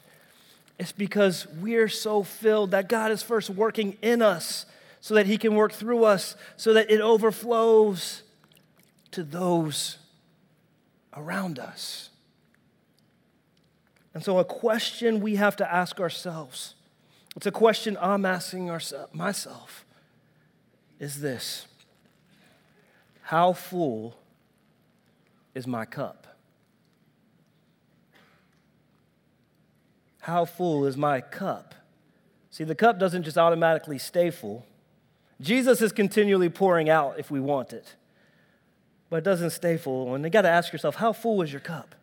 it's 0.79 0.93
because 0.93 1.45
we're 1.59 1.89
so 1.89 2.23
filled 2.23 2.71
that 2.71 2.87
God 2.87 3.11
is 3.11 3.21
first 3.21 3.49
working 3.49 3.97
in 4.01 4.21
us 4.21 4.65
so 5.01 5.15
that 5.15 5.25
He 5.25 5.37
can 5.37 5.53
work 5.53 5.73
through 5.73 6.05
us, 6.05 6.37
so 6.55 6.71
that 6.75 6.89
it 6.89 7.01
overflows 7.01 8.23
to 9.11 9.21
those 9.21 9.97
around 11.13 11.59
us. 11.59 12.09
And 14.13 14.23
so, 14.23 14.39
a 14.39 14.45
question 14.45 15.19
we 15.19 15.35
have 15.35 15.57
to 15.57 15.69
ask 15.69 15.99
ourselves 15.99 16.75
it's 17.35 17.45
a 17.45 17.51
question 17.51 17.97
I'm 17.99 18.25
asking 18.25 18.71
myself 19.13 19.85
is 20.99 21.21
this 21.21 21.67
How 23.23 23.53
full 23.53 24.17
is 25.53 25.67
my 25.67 25.85
cup? 25.85 26.27
How 30.19 30.45
full 30.45 30.85
is 30.85 30.97
my 30.97 31.21
cup 31.21 31.75
See, 32.55 32.63
the 32.63 32.73
cup 32.73 32.97
doesn't 32.99 33.23
just 33.23 33.37
automatically 33.37 33.97
stay 33.97 34.29
full. 34.31 34.65
Jesus 35.41 35.81
is 35.81 35.91
continually 35.91 36.47
pouring 36.47 36.89
out 36.89 37.19
if 37.19 37.29
we 37.29 37.41
want 37.41 37.73
it, 37.73 37.95
but 39.09 39.17
it 39.17 39.23
doesn't 39.25 39.49
stay 39.49 39.75
full. 39.75 40.15
And 40.15 40.23
you 40.23 40.29
got 40.29 40.43
to 40.43 40.49
ask 40.49 40.71
yourself, 40.71 40.95
how 40.95 41.11
full 41.11 41.41
is 41.41 41.51
your 41.51 41.59
cup? 41.59 41.95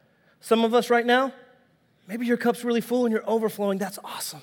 Some 0.42 0.62
of 0.62 0.74
us 0.74 0.90
right 0.90 1.06
now, 1.06 1.32
maybe 2.06 2.26
your 2.26 2.36
cup's 2.36 2.64
really 2.64 2.82
full 2.82 3.06
and 3.06 3.14
you're 3.14 3.26
overflowing. 3.26 3.78
That's 3.78 3.98
awesome. 4.04 4.42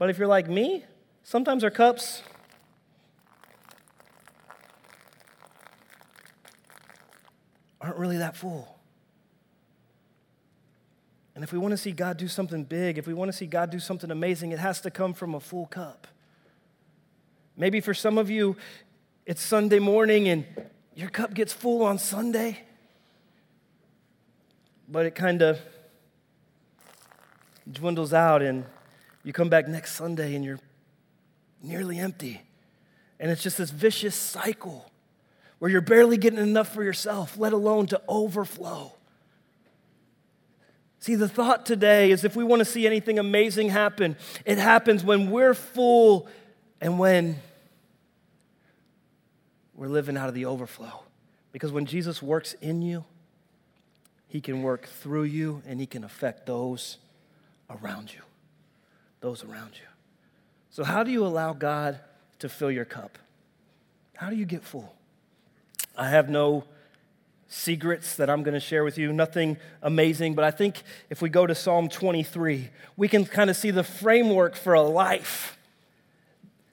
But 0.00 0.08
if 0.08 0.16
you're 0.16 0.26
like 0.26 0.48
me, 0.48 0.82
sometimes 1.24 1.62
our 1.62 1.70
cups 1.70 2.22
aren't 7.82 7.98
really 7.98 8.16
that 8.16 8.34
full. 8.34 8.78
And 11.34 11.44
if 11.44 11.52
we 11.52 11.58
want 11.58 11.72
to 11.72 11.76
see 11.76 11.92
God 11.92 12.16
do 12.16 12.28
something 12.28 12.64
big, 12.64 12.96
if 12.96 13.06
we 13.06 13.12
want 13.12 13.30
to 13.30 13.36
see 13.36 13.44
God 13.44 13.68
do 13.68 13.78
something 13.78 14.10
amazing, 14.10 14.52
it 14.52 14.58
has 14.58 14.80
to 14.80 14.90
come 14.90 15.12
from 15.12 15.34
a 15.34 15.40
full 15.40 15.66
cup. 15.66 16.06
Maybe 17.54 17.82
for 17.82 17.92
some 17.92 18.16
of 18.16 18.30
you, 18.30 18.56
it's 19.26 19.42
Sunday 19.42 19.80
morning 19.80 20.28
and 20.28 20.46
your 20.94 21.10
cup 21.10 21.34
gets 21.34 21.52
full 21.52 21.82
on 21.82 21.98
Sunday, 21.98 22.62
but 24.88 25.04
it 25.04 25.14
kind 25.14 25.42
of 25.42 25.60
dwindles 27.70 28.14
out, 28.14 28.40
and 28.40 28.64
you 29.22 29.32
come 29.32 29.48
back 29.48 29.68
next 29.68 29.94
Sunday 29.94 30.34
and 30.34 30.44
you're 30.44 30.60
nearly 31.62 31.98
empty. 31.98 32.42
And 33.18 33.30
it's 33.30 33.42
just 33.42 33.58
this 33.58 33.70
vicious 33.70 34.14
cycle 34.14 34.90
where 35.58 35.70
you're 35.70 35.82
barely 35.82 36.16
getting 36.16 36.38
enough 36.38 36.72
for 36.72 36.82
yourself, 36.82 37.36
let 37.38 37.52
alone 37.52 37.86
to 37.88 38.00
overflow. 38.08 38.92
See, 41.00 41.14
the 41.14 41.28
thought 41.28 41.66
today 41.66 42.10
is 42.10 42.24
if 42.24 42.34
we 42.34 42.44
want 42.44 42.60
to 42.60 42.64
see 42.64 42.86
anything 42.86 43.18
amazing 43.18 43.68
happen, 43.70 44.16
it 44.44 44.58
happens 44.58 45.04
when 45.04 45.30
we're 45.30 45.54
full 45.54 46.28
and 46.80 46.98
when 46.98 47.36
we're 49.74 49.88
living 49.88 50.16
out 50.16 50.28
of 50.28 50.34
the 50.34 50.46
overflow. 50.46 51.02
Because 51.52 51.72
when 51.72 51.86
Jesus 51.86 52.22
works 52.22 52.54
in 52.60 52.82
you, 52.82 53.04
he 54.28 54.40
can 54.40 54.62
work 54.62 54.86
through 54.86 55.24
you 55.24 55.62
and 55.66 55.80
he 55.80 55.86
can 55.86 56.04
affect 56.04 56.46
those 56.46 56.98
around 57.68 58.12
you. 58.12 58.20
Those 59.20 59.44
around 59.44 59.72
you. 59.74 59.86
So, 60.70 60.84
how 60.84 61.02
do 61.02 61.10
you 61.10 61.24
allow 61.24 61.52
God 61.52 62.00
to 62.38 62.48
fill 62.48 62.70
your 62.70 62.84
cup? 62.84 63.18
How 64.16 64.30
do 64.30 64.36
you 64.36 64.46
get 64.46 64.62
full? 64.62 64.94
I 65.96 66.08
have 66.08 66.28
no 66.28 66.64
secrets 67.48 68.16
that 68.16 68.30
I'm 68.30 68.42
going 68.42 68.54
to 68.54 68.60
share 68.60 68.84
with 68.84 68.96
you, 68.96 69.12
nothing 69.12 69.56
amazing, 69.82 70.34
but 70.34 70.44
I 70.44 70.52
think 70.52 70.82
if 71.10 71.20
we 71.20 71.28
go 71.28 71.46
to 71.46 71.54
Psalm 71.54 71.88
23, 71.88 72.70
we 72.96 73.08
can 73.08 73.24
kind 73.24 73.50
of 73.50 73.56
see 73.56 73.72
the 73.72 73.82
framework 73.82 74.54
for 74.54 74.72
a 74.72 74.82
life 74.82 75.58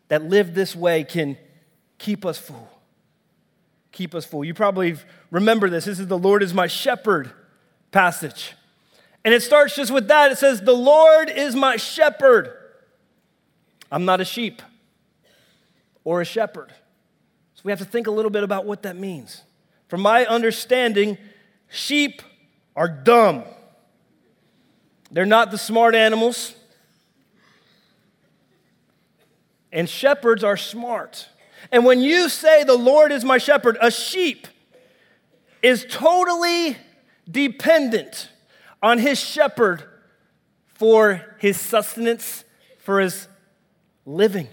that 0.08 0.24
lived 0.24 0.54
this 0.54 0.76
way 0.76 1.04
can 1.04 1.38
keep 1.98 2.26
us 2.26 2.38
full. 2.38 2.70
Keep 3.92 4.14
us 4.14 4.26
full. 4.26 4.46
You 4.46 4.54
probably 4.54 4.96
remember 5.32 5.70
this. 5.70 5.86
This 5.86 6.00
is 6.00 6.08
the 6.08 6.18
Lord 6.18 6.44
is 6.44 6.54
my 6.54 6.68
shepherd 6.68 7.32
passage. 7.92 8.54
And 9.28 9.34
it 9.34 9.44
starts 9.44 9.76
just 9.76 9.92
with 9.92 10.08
that. 10.08 10.32
It 10.32 10.38
says, 10.38 10.62
The 10.62 10.72
Lord 10.72 11.30
is 11.30 11.54
my 11.54 11.76
shepherd. 11.76 12.50
I'm 13.92 14.06
not 14.06 14.22
a 14.22 14.24
sheep 14.24 14.62
or 16.06 16.22
a 16.22 16.24
shepherd. 16.24 16.72
So 17.56 17.62
we 17.66 17.74
have 17.74 17.80
to 17.80 17.86
think 17.86 18.08
a 18.08 18.12
little 18.12 18.32
bit 18.32 18.44
about 18.46 18.66
what 18.66 18.84
that 18.84 18.96
means. 18.96 19.42
From 19.90 20.00
my 20.00 20.26
understanding, 20.26 21.18
sheep 21.68 22.22
are 22.74 22.88
dumb. 22.88 23.44
They're 25.12 25.26
not 25.26 25.52
the 25.52 25.58
smart 25.58 25.94
animals. 25.94 26.56
And 29.74 29.90
shepherds 29.90 30.42
are 30.42 30.56
smart. 30.56 31.28
And 31.70 31.84
when 31.84 32.00
you 32.00 32.30
say, 32.30 32.64
The 32.64 32.78
Lord 32.78 33.12
is 33.12 33.26
my 33.26 33.40
shepherd, 33.40 33.78
a 33.82 33.92
sheep 33.92 34.48
is 35.62 35.86
totally 35.90 36.78
dependent 37.30 38.30
on 38.82 39.00
his 39.00 39.20
shepherd 39.20 39.84
for 40.76 41.36
his 41.40 41.60
sustenance, 41.60 42.44
for 42.80 43.00
his 43.00 43.28
living. 44.06 44.48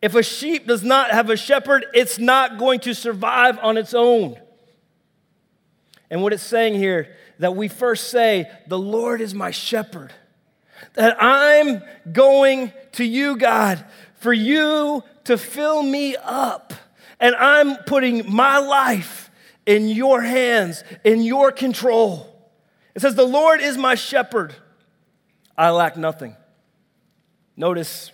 If 0.00 0.14
a 0.14 0.22
sheep 0.22 0.66
does 0.66 0.84
not 0.84 1.10
have 1.10 1.28
a 1.28 1.36
shepherd, 1.36 1.84
it's 1.92 2.18
not 2.18 2.58
going 2.58 2.80
to 2.80 2.94
survive 2.94 3.58
on 3.58 3.76
its 3.76 3.94
own. 3.94 4.38
And 6.10 6.22
what 6.22 6.32
it's 6.32 6.42
saying 6.42 6.74
here 6.74 7.16
that 7.38 7.56
we 7.56 7.68
first 7.68 8.10
say, 8.10 8.50
The 8.68 8.78
Lord 8.78 9.20
is 9.20 9.34
my 9.34 9.50
shepherd. 9.50 10.12
That 10.94 11.16
I'm 11.20 11.82
going 12.12 12.72
to 12.92 13.04
you, 13.04 13.36
God, 13.36 13.84
for 14.14 14.32
you 14.32 15.02
to 15.24 15.36
fill 15.36 15.82
me 15.82 16.16
up. 16.16 16.72
And 17.20 17.34
I'm 17.34 17.76
putting 17.84 18.32
my 18.32 18.58
life 18.58 19.30
in 19.66 19.88
your 19.88 20.22
hands, 20.22 20.84
in 21.04 21.22
your 21.22 21.50
control. 21.50 22.37
It 22.98 23.02
says, 23.02 23.14
The 23.14 23.24
Lord 23.24 23.60
is 23.60 23.78
my 23.78 23.94
shepherd. 23.94 24.56
I 25.56 25.70
lack 25.70 25.96
nothing. 25.96 26.34
Notice 27.56 28.10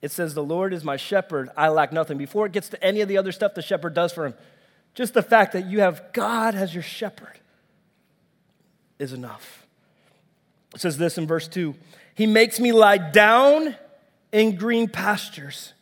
it 0.00 0.12
says, 0.12 0.34
The 0.34 0.44
Lord 0.44 0.72
is 0.72 0.84
my 0.84 0.96
shepherd. 0.96 1.50
I 1.56 1.68
lack 1.70 1.92
nothing. 1.92 2.18
Before 2.18 2.46
it 2.46 2.52
gets 2.52 2.68
to 2.68 2.80
any 2.80 3.00
of 3.00 3.08
the 3.08 3.18
other 3.18 3.32
stuff 3.32 3.54
the 3.54 3.60
shepherd 3.60 3.94
does 3.94 4.12
for 4.12 4.26
him, 4.26 4.34
just 4.94 5.12
the 5.12 5.24
fact 5.24 5.54
that 5.54 5.66
you 5.66 5.80
have 5.80 6.12
God 6.12 6.54
as 6.54 6.72
your 6.72 6.84
shepherd 6.84 7.36
is 9.00 9.12
enough. 9.12 9.66
It 10.72 10.80
says 10.80 10.96
this 10.96 11.18
in 11.18 11.26
verse 11.26 11.48
2 11.48 11.74
He 12.14 12.26
makes 12.26 12.60
me 12.60 12.70
lie 12.70 12.98
down 12.98 13.74
in 14.30 14.54
green 14.54 14.88
pastures, 14.88 15.72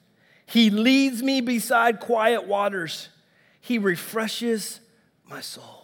He 0.46 0.70
leads 0.70 1.22
me 1.22 1.42
beside 1.42 2.00
quiet 2.00 2.46
waters, 2.46 3.10
He 3.60 3.76
refreshes 3.76 4.80
my 5.28 5.42
soul. 5.42 5.79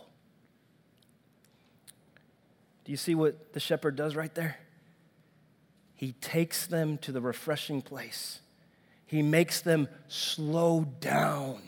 Do 2.87 2.93
you 2.93 2.97
see 2.97 3.17
what 3.17 3.53
the 3.53 3.59
shepherd 3.59 3.97
does 3.97 4.15
right 4.15 4.33
there? 4.37 4.59
He 5.97 6.13
takes 6.13 6.69
them 6.69 6.99
to 6.99 7.11
the 7.11 7.21
refreshing 7.21 7.83
place. 7.83 8.39
He 9.07 9.23
makes 9.23 9.61
them 9.61 9.89
slow 10.07 10.85
down 11.01 11.63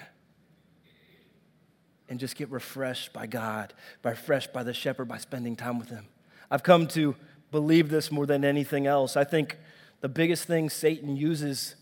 and 2.08 2.20
just 2.20 2.36
get 2.36 2.50
refreshed 2.50 3.12
by 3.12 3.26
God, 3.26 3.74
by 4.00 4.10
refreshed 4.10 4.52
by 4.52 4.62
the 4.62 4.72
shepherd, 4.72 5.08
by 5.08 5.18
spending 5.18 5.56
time 5.56 5.80
with 5.80 5.90
him. 5.90 6.06
I've 6.52 6.62
come 6.62 6.86
to 6.88 7.16
believe 7.50 7.88
this 7.88 8.12
more 8.12 8.24
than 8.24 8.44
anything 8.44 8.86
else. 8.86 9.16
I 9.16 9.24
think 9.24 9.58
the 10.00 10.08
biggest 10.08 10.44
thing 10.44 10.70
Satan 10.70 11.16
uses 11.16 11.74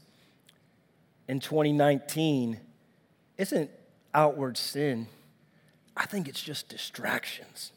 in 1.29 1.40
2019 1.40 2.59
isn't 3.37 3.70
outward 4.14 4.57
sin, 4.57 5.09
I 5.94 6.07
think 6.07 6.27
it's 6.27 6.42
just 6.42 6.70
distractions. 6.70 7.72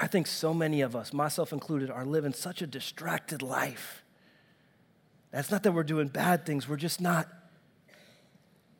I 0.00 0.06
think 0.06 0.28
so 0.28 0.54
many 0.54 0.80
of 0.80 0.94
us, 0.94 1.12
myself 1.12 1.52
included, 1.52 1.90
are 1.90 2.04
living 2.04 2.32
such 2.32 2.62
a 2.62 2.68
distracted 2.68 3.42
life. 3.42 4.04
That's 5.32 5.50
not 5.50 5.64
that 5.64 5.72
we're 5.72 5.82
doing 5.82 6.06
bad 6.06 6.46
things, 6.46 6.68
we're 6.68 6.76
just 6.76 7.00
not 7.00 7.28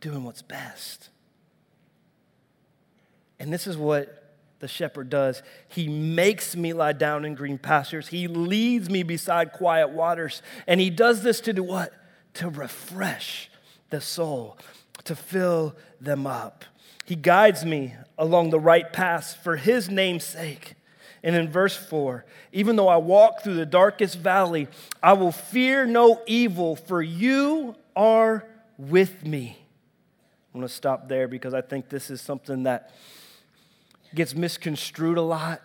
doing 0.00 0.22
what's 0.22 0.42
best. 0.42 1.10
And 3.40 3.52
this 3.52 3.66
is 3.66 3.76
what 3.76 4.36
the 4.60 4.68
shepherd 4.68 5.10
does. 5.10 5.42
He 5.68 5.88
makes 5.88 6.54
me 6.54 6.72
lie 6.72 6.92
down 6.92 7.24
in 7.24 7.34
green 7.34 7.58
pastures. 7.58 8.08
He 8.08 8.28
leads 8.28 8.88
me 8.88 9.02
beside 9.02 9.52
quiet 9.52 9.90
waters. 9.90 10.40
And 10.66 10.80
he 10.80 10.90
does 10.90 11.22
this 11.22 11.40
to 11.42 11.52
do 11.52 11.62
what? 11.62 11.92
To 12.34 12.48
refresh 12.48 13.50
the 13.90 14.00
soul, 14.00 14.56
to 15.04 15.16
fill 15.16 15.74
them 16.00 16.26
up. 16.26 16.64
He 17.04 17.16
guides 17.16 17.64
me 17.64 17.94
along 18.16 18.50
the 18.50 18.60
right 18.60 18.92
path 18.92 19.38
for 19.42 19.56
his 19.56 19.88
name's 19.88 20.24
sake. 20.24 20.74
And 21.28 21.36
in 21.36 21.50
verse 21.50 21.76
4, 21.76 22.24
even 22.52 22.76
though 22.76 22.88
I 22.88 22.96
walk 22.96 23.42
through 23.42 23.56
the 23.56 23.66
darkest 23.66 24.18
valley, 24.18 24.66
I 25.02 25.12
will 25.12 25.30
fear 25.30 25.84
no 25.84 26.22
evil, 26.26 26.74
for 26.74 27.02
you 27.02 27.76
are 27.94 28.46
with 28.78 29.26
me. 29.26 29.58
I'm 30.54 30.60
going 30.60 30.66
to 30.66 30.72
stop 30.72 31.06
there 31.06 31.28
because 31.28 31.52
I 31.52 31.60
think 31.60 31.90
this 31.90 32.08
is 32.08 32.22
something 32.22 32.62
that 32.62 32.94
gets 34.14 34.34
misconstrued 34.34 35.18
a 35.18 35.22
lot 35.22 35.60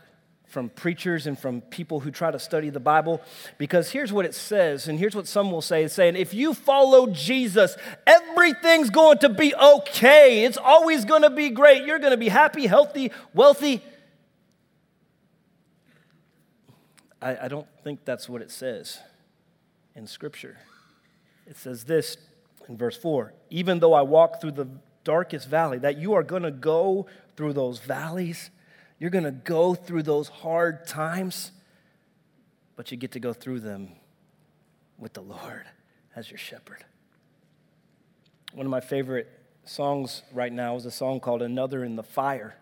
from 0.47 0.67
preachers 0.67 1.27
and 1.27 1.39
from 1.39 1.61
people 1.61 2.01
who 2.01 2.11
try 2.11 2.29
to 2.29 2.39
study 2.39 2.69
the 2.69 2.81
Bible 2.81 3.21
because 3.57 3.89
here's 3.89 4.11
what 4.11 4.25
it 4.25 4.35
says, 4.35 4.89
and 4.89 4.99
here's 4.99 5.15
what 5.15 5.27
some 5.27 5.49
will 5.49 5.61
say 5.61 5.85
it's 5.85 5.93
saying, 5.93 6.17
if 6.17 6.33
you 6.33 6.53
follow 6.53 7.07
Jesus, 7.07 7.77
everything's 8.05 8.89
going 8.89 9.19
to 9.19 9.29
be 9.29 9.55
okay. 9.55 10.43
It's 10.43 10.57
always 10.57 11.05
going 11.05 11.21
to 11.21 11.29
be 11.29 11.51
great. 11.51 11.85
You're 11.85 11.99
going 11.99 12.11
to 12.11 12.17
be 12.17 12.27
happy, 12.27 12.67
healthy, 12.67 13.13
wealthy. 13.33 13.81
I, 17.23 17.45
I 17.45 17.47
don't 17.47 17.67
think 17.83 18.05
that's 18.05 18.27
what 18.27 18.41
it 18.41 18.51
says 18.51 18.99
in 19.95 20.07
Scripture. 20.07 20.57
It 21.47 21.57
says 21.57 21.85
this 21.85 22.17
in 22.67 22.77
verse 22.77 22.97
4 22.97 23.33
even 23.49 23.79
though 23.79 23.93
I 23.93 24.01
walk 24.01 24.41
through 24.41 24.51
the 24.51 24.67
darkest 25.03 25.47
valley, 25.47 25.79
that 25.79 25.97
you 25.97 26.13
are 26.13 26.23
going 26.23 26.43
to 26.43 26.51
go 26.51 27.07
through 27.35 27.53
those 27.53 27.79
valleys. 27.79 28.49
You're 28.99 29.09
going 29.09 29.25
to 29.25 29.31
go 29.31 29.75
through 29.75 30.03
those 30.03 30.29
hard 30.29 30.87
times, 30.87 31.51
but 32.75 32.91
you 32.91 32.97
get 32.97 33.11
to 33.13 33.19
go 33.19 33.33
through 33.33 33.59
them 33.59 33.89
with 34.97 35.13
the 35.13 35.21
Lord 35.21 35.65
as 36.15 36.29
your 36.31 36.37
shepherd. 36.37 36.85
One 38.53 38.65
of 38.65 38.71
my 38.71 38.79
favorite 38.79 39.27
songs 39.65 40.21
right 40.31 40.53
now 40.53 40.75
is 40.75 40.85
a 40.85 40.91
song 40.91 41.19
called 41.19 41.41
Another 41.41 41.83
in 41.83 41.95
the 41.95 42.03
Fire. 42.03 42.55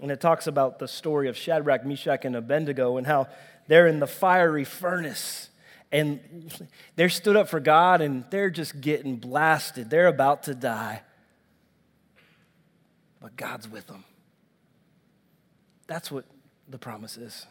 And 0.00 0.10
it 0.10 0.20
talks 0.20 0.46
about 0.46 0.78
the 0.78 0.88
story 0.88 1.28
of 1.28 1.36
Shadrach, 1.36 1.84
Meshach, 1.84 2.24
and 2.24 2.36
Abednego 2.36 2.96
and 2.96 3.06
how 3.06 3.28
they're 3.66 3.86
in 3.86 3.98
the 3.98 4.06
fiery 4.06 4.64
furnace 4.64 5.50
and 5.90 6.20
they're 6.96 7.08
stood 7.08 7.36
up 7.36 7.48
for 7.48 7.60
God 7.60 8.00
and 8.00 8.24
they're 8.30 8.50
just 8.50 8.80
getting 8.80 9.16
blasted. 9.16 9.90
They're 9.90 10.06
about 10.06 10.44
to 10.44 10.54
die. 10.54 11.02
But 13.20 13.36
God's 13.36 13.68
with 13.68 13.86
them. 13.86 14.04
That's 15.86 16.10
what 16.10 16.24
the 16.68 16.78
promise 16.78 17.16
is. 17.16 17.46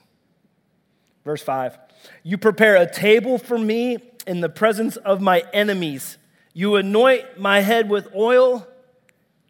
Verse 1.26 1.42
5 1.42 1.78
You 2.24 2.38
prepare 2.38 2.76
a 2.76 2.90
table 2.90 3.38
for 3.38 3.58
me 3.58 3.98
in 4.28 4.42
the 4.42 4.50
presence 4.50 4.98
of 4.98 5.20
my 5.20 5.44
enemies. 5.52 6.18
You 6.54 6.76
anoint 6.76 7.40
my 7.40 7.60
head 7.62 7.90
with 7.90 8.08
oil, 8.16 8.68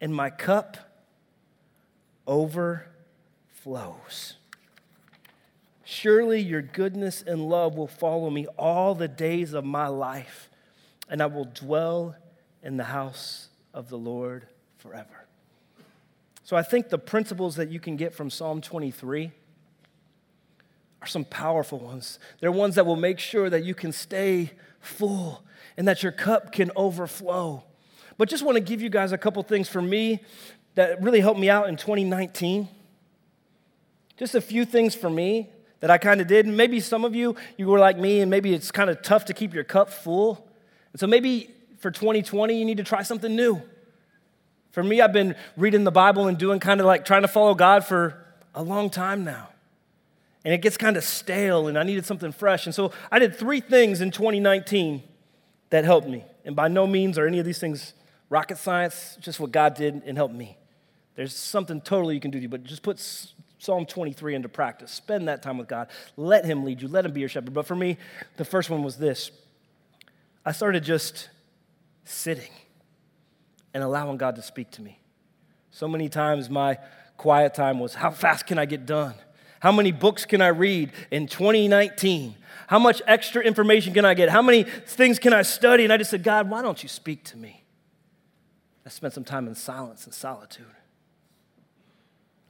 and 0.00 0.14
my 0.14 0.30
cup 0.30 0.76
overflows. 2.28 4.34
Surely 5.82 6.40
your 6.40 6.62
goodness 6.62 7.24
and 7.26 7.48
love 7.48 7.74
will 7.74 7.88
follow 7.88 8.28
me 8.28 8.46
all 8.58 8.94
the 8.94 9.08
days 9.08 9.54
of 9.54 9.64
my 9.64 9.88
life, 9.88 10.50
and 11.08 11.22
I 11.22 11.26
will 11.26 11.46
dwell 11.46 12.14
in 12.62 12.76
the 12.76 12.84
house 12.84 13.48
of 13.72 13.88
the 13.88 13.96
Lord 13.96 14.46
forever. 14.76 15.26
So 16.44 16.56
I 16.56 16.62
think 16.62 16.90
the 16.90 16.98
principles 16.98 17.56
that 17.56 17.70
you 17.70 17.80
can 17.80 17.96
get 17.96 18.14
from 18.14 18.30
Psalm 18.30 18.60
23 18.60 19.32
are 21.00 21.06
some 21.06 21.24
powerful 21.24 21.78
ones. 21.78 22.18
They're 22.40 22.52
ones 22.52 22.74
that 22.74 22.86
will 22.86 22.96
make 22.96 23.18
sure 23.18 23.48
that 23.50 23.64
you 23.64 23.74
can 23.74 23.92
stay 23.92 24.52
full 24.80 25.42
and 25.76 25.86
that 25.88 26.02
your 26.02 26.12
cup 26.12 26.52
can 26.52 26.70
overflow. 26.76 27.64
But 28.16 28.28
just 28.28 28.44
want 28.44 28.56
to 28.56 28.60
give 28.60 28.82
you 28.82 28.90
guys 28.90 29.12
a 29.12 29.18
couple 29.18 29.42
things 29.42 29.68
for 29.68 29.80
me 29.80 30.20
that 30.78 31.02
really 31.02 31.18
helped 31.18 31.40
me 31.40 31.50
out 31.50 31.68
in 31.68 31.76
2019. 31.76 32.68
Just 34.16 34.36
a 34.36 34.40
few 34.40 34.64
things 34.64 34.94
for 34.94 35.10
me 35.10 35.50
that 35.80 35.90
I 35.90 35.98
kind 35.98 36.20
of 36.20 36.28
did. 36.28 36.46
And 36.46 36.56
maybe 36.56 36.78
some 36.78 37.04
of 37.04 37.16
you, 37.16 37.34
you 37.56 37.66
were 37.66 37.80
like 37.80 37.98
me, 37.98 38.20
and 38.20 38.30
maybe 38.30 38.54
it's 38.54 38.70
kind 38.70 38.88
of 38.88 39.02
tough 39.02 39.24
to 39.24 39.34
keep 39.34 39.52
your 39.52 39.64
cup 39.64 39.90
full. 39.90 40.48
And 40.92 41.00
so 41.00 41.08
maybe 41.08 41.52
for 41.80 41.90
2020, 41.90 42.56
you 42.56 42.64
need 42.64 42.76
to 42.76 42.84
try 42.84 43.02
something 43.02 43.34
new. 43.34 43.60
For 44.70 44.84
me, 44.84 45.00
I've 45.00 45.12
been 45.12 45.34
reading 45.56 45.82
the 45.82 45.90
Bible 45.90 46.28
and 46.28 46.38
doing 46.38 46.60
kind 46.60 46.78
of 46.78 46.86
like 46.86 47.04
trying 47.04 47.22
to 47.22 47.28
follow 47.28 47.56
God 47.56 47.84
for 47.84 48.24
a 48.54 48.62
long 48.62 48.88
time 48.88 49.24
now. 49.24 49.48
And 50.44 50.54
it 50.54 50.62
gets 50.62 50.76
kind 50.76 50.96
of 50.96 51.02
stale, 51.02 51.66
and 51.66 51.76
I 51.76 51.82
needed 51.82 52.06
something 52.06 52.30
fresh. 52.30 52.66
And 52.66 52.74
so 52.74 52.92
I 53.10 53.18
did 53.18 53.34
three 53.34 53.60
things 53.60 54.00
in 54.00 54.12
2019 54.12 55.02
that 55.70 55.84
helped 55.84 56.06
me. 56.06 56.24
And 56.44 56.54
by 56.54 56.68
no 56.68 56.86
means 56.86 57.18
are 57.18 57.26
any 57.26 57.40
of 57.40 57.44
these 57.44 57.58
things 57.58 57.94
rocket 58.30 58.58
science, 58.58 59.18
just 59.20 59.40
what 59.40 59.50
God 59.50 59.74
did 59.74 60.02
and 60.06 60.16
helped 60.16 60.36
me. 60.36 60.56
There's 61.18 61.34
something 61.34 61.80
totally 61.80 62.14
you 62.14 62.20
can 62.20 62.30
do, 62.30 62.48
but 62.48 62.62
just 62.62 62.84
put 62.84 63.00
Psalm 63.58 63.86
23 63.86 64.36
into 64.36 64.48
practice. 64.48 64.92
Spend 64.92 65.26
that 65.26 65.42
time 65.42 65.58
with 65.58 65.66
God. 65.66 65.88
Let 66.16 66.44
Him 66.44 66.62
lead 66.62 66.80
you, 66.80 66.86
let 66.86 67.04
Him 67.04 67.10
be 67.10 67.18
your 67.18 67.28
shepherd. 67.28 67.52
But 67.52 67.66
for 67.66 67.74
me, 67.74 67.96
the 68.36 68.44
first 68.44 68.70
one 68.70 68.84
was 68.84 68.98
this 68.98 69.32
I 70.46 70.52
started 70.52 70.84
just 70.84 71.28
sitting 72.04 72.52
and 73.74 73.82
allowing 73.82 74.16
God 74.16 74.36
to 74.36 74.42
speak 74.42 74.70
to 74.70 74.80
me. 74.80 75.00
So 75.72 75.88
many 75.88 76.08
times, 76.08 76.48
my 76.48 76.78
quiet 77.16 77.52
time 77.52 77.80
was 77.80 77.96
how 77.96 78.12
fast 78.12 78.46
can 78.46 78.56
I 78.56 78.64
get 78.64 78.86
done? 78.86 79.16
How 79.58 79.72
many 79.72 79.90
books 79.90 80.24
can 80.24 80.40
I 80.40 80.48
read 80.48 80.92
in 81.10 81.26
2019? 81.26 82.36
How 82.68 82.78
much 82.78 83.02
extra 83.08 83.42
information 83.42 83.92
can 83.92 84.04
I 84.04 84.14
get? 84.14 84.28
How 84.28 84.40
many 84.40 84.62
things 84.62 85.18
can 85.18 85.32
I 85.32 85.42
study? 85.42 85.82
And 85.82 85.92
I 85.92 85.96
just 85.96 86.12
said, 86.12 86.22
God, 86.22 86.48
why 86.48 86.62
don't 86.62 86.80
you 86.80 86.88
speak 86.88 87.24
to 87.24 87.36
me? 87.36 87.64
I 88.86 88.90
spent 88.90 89.14
some 89.14 89.24
time 89.24 89.48
in 89.48 89.56
silence 89.56 90.04
and 90.04 90.14
solitude. 90.14 90.66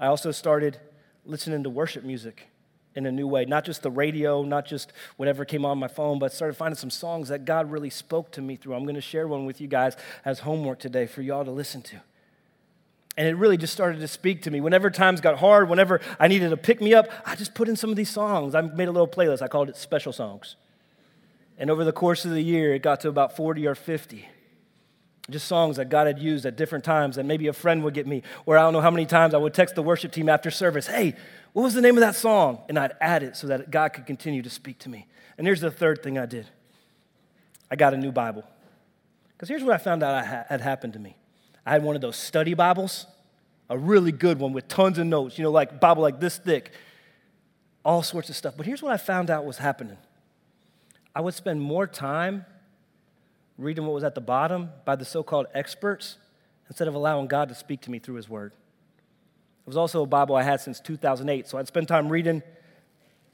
I 0.00 0.06
also 0.06 0.30
started 0.30 0.78
listening 1.24 1.62
to 1.64 1.70
worship 1.70 2.04
music 2.04 2.48
in 2.94 3.06
a 3.06 3.12
new 3.12 3.26
way, 3.26 3.44
not 3.44 3.64
just 3.64 3.82
the 3.82 3.90
radio, 3.90 4.42
not 4.42 4.66
just 4.66 4.92
whatever 5.16 5.44
came 5.44 5.64
on 5.64 5.78
my 5.78 5.88
phone, 5.88 6.18
but 6.18 6.32
started 6.32 6.54
finding 6.54 6.76
some 6.76 6.90
songs 6.90 7.28
that 7.28 7.44
God 7.44 7.70
really 7.70 7.90
spoke 7.90 8.32
to 8.32 8.42
me 8.42 8.56
through. 8.56 8.74
I'm 8.74 8.84
going 8.84 8.94
to 8.94 9.00
share 9.00 9.28
one 9.28 9.46
with 9.46 9.61
you 9.61 9.68
guys 9.68 9.96
as 10.24 10.40
homework 10.40 10.78
today 10.80 11.06
for 11.06 11.22
y'all 11.22 11.44
to 11.44 11.50
listen 11.50 11.82
to. 11.82 12.00
And 13.16 13.26
it 13.26 13.34
really 13.34 13.56
just 13.56 13.72
started 13.72 14.00
to 14.00 14.08
speak 14.08 14.42
to 14.42 14.50
me. 14.50 14.61
Whenever 14.61 14.90
times 14.90 15.20
got 15.20 15.38
hard, 15.38 15.68
whenever 15.68 16.00
I 16.20 16.28
needed 16.28 16.50
to 16.50 16.56
pick 16.56 16.80
me 16.80 16.94
up, 16.94 17.08
I 17.26 17.34
just 17.34 17.54
put 17.54 17.68
in 17.68 17.74
some 17.74 17.90
of 17.90 17.96
these 17.96 18.11
songs. 18.11 18.54
I 18.54 18.61
made 18.61 18.88
a 18.88 18.92
little 18.92 19.08
playlist. 19.08 19.42
I 19.42 19.48
called 19.48 19.68
it 19.68 19.76
Special 19.76 20.12
Songs. 20.12 20.54
And 21.58 21.70
over 21.70 21.84
the 21.84 21.92
course 21.92 22.24
of 22.24 22.30
the 22.30 22.42
year, 22.42 22.74
it 22.74 22.82
got 22.82 23.00
to 23.00 23.08
about 23.08 23.34
40 23.34 23.66
or 23.66 23.74
50 23.74 24.28
just 25.30 25.46
songs 25.46 25.76
that 25.76 25.90
God 25.90 26.06
had 26.06 26.18
used 26.18 26.46
at 26.46 26.56
different 26.56 26.84
times 26.84 27.16
that 27.16 27.24
maybe 27.24 27.48
a 27.48 27.52
friend 27.52 27.84
would 27.84 27.94
get 27.94 28.06
me, 28.06 28.22
or 28.46 28.56
I 28.56 28.62
don't 28.62 28.72
know 28.72 28.80
how 28.80 28.90
many 28.90 29.04
times 29.04 29.34
I 29.34 29.38
would 29.38 29.54
text 29.54 29.74
the 29.74 29.82
worship 29.82 30.12
team 30.12 30.28
after 30.28 30.50
service, 30.50 30.86
hey, 30.86 31.14
what 31.52 31.62
was 31.62 31.74
the 31.74 31.82
name 31.82 31.96
of 31.96 32.00
that 32.00 32.14
song? 32.14 32.60
And 32.68 32.78
I'd 32.78 32.92
add 33.00 33.22
it 33.22 33.36
so 33.36 33.48
that 33.48 33.70
God 33.70 33.92
could 33.92 34.06
continue 34.06 34.42
to 34.42 34.50
speak 34.50 34.78
to 34.80 34.88
me. 34.88 35.06
And 35.36 35.46
here's 35.46 35.60
the 35.60 35.70
third 35.70 36.02
thing 36.02 36.18
I 36.18 36.26
did 36.26 36.46
I 37.70 37.76
got 37.76 37.94
a 37.94 37.96
new 37.96 38.12
Bible. 38.12 38.44
Because 39.32 39.48
here's 39.48 39.62
what 39.62 39.74
I 39.74 39.78
found 39.78 40.02
out 40.02 40.24
had 40.24 40.60
happened 40.60 40.94
to 40.94 40.98
me 40.98 41.16
I 41.64 41.72
had 41.72 41.82
one 41.82 41.94
of 41.94 42.02
those 42.02 42.16
study 42.16 42.54
Bibles, 42.54 43.06
a 43.68 43.76
really 43.76 44.12
good 44.12 44.38
one 44.38 44.52
with 44.52 44.66
tons 44.68 44.98
of 44.98 45.06
notes, 45.06 45.36
you 45.36 45.44
know, 45.44 45.50
like 45.50 45.80
Bible 45.80 46.02
like 46.02 46.20
this 46.20 46.38
thick, 46.38 46.72
all 47.84 48.02
sorts 48.02 48.30
of 48.30 48.36
stuff. 48.36 48.54
But 48.56 48.66
here's 48.66 48.82
what 48.82 48.92
I 48.92 48.96
found 48.96 49.30
out 49.30 49.44
was 49.44 49.58
happening 49.58 49.98
I 51.14 51.20
would 51.20 51.34
spend 51.34 51.60
more 51.60 51.86
time 51.86 52.46
reading 53.58 53.84
what 53.84 53.92
was 53.92 54.04
at 54.04 54.14
the 54.14 54.20
bottom 54.20 54.70
by 54.84 54.96
the 54.96 55.04
so 55.04 55.22
called 55.22 55.46
experts 55.52 56.16
instead 56.68 56.88
of 56.88 56.94
allowing 56.94 57.26
God 57.26 57.48
to 57.48 57.54
speak 57.54 57.80
to 57.82 57.90
me 57.90 57.98
through 57.98 58.14
His 58.14 58.28
Word. 58.28 58.52
It 58.52 59.66
was 59.66 59.76
also 59.76 60.02
a 60.02 60.06
Bible 60.06 60.36
I 60.36 60.42
had 60.42 60.60
since 60.60 60.80
2008, 60.80 61.48
so 61.48 61.58
I'd 61.58 61.66
spend 61.66 61.88
time 61.88 62.08
reading 62.08 62.42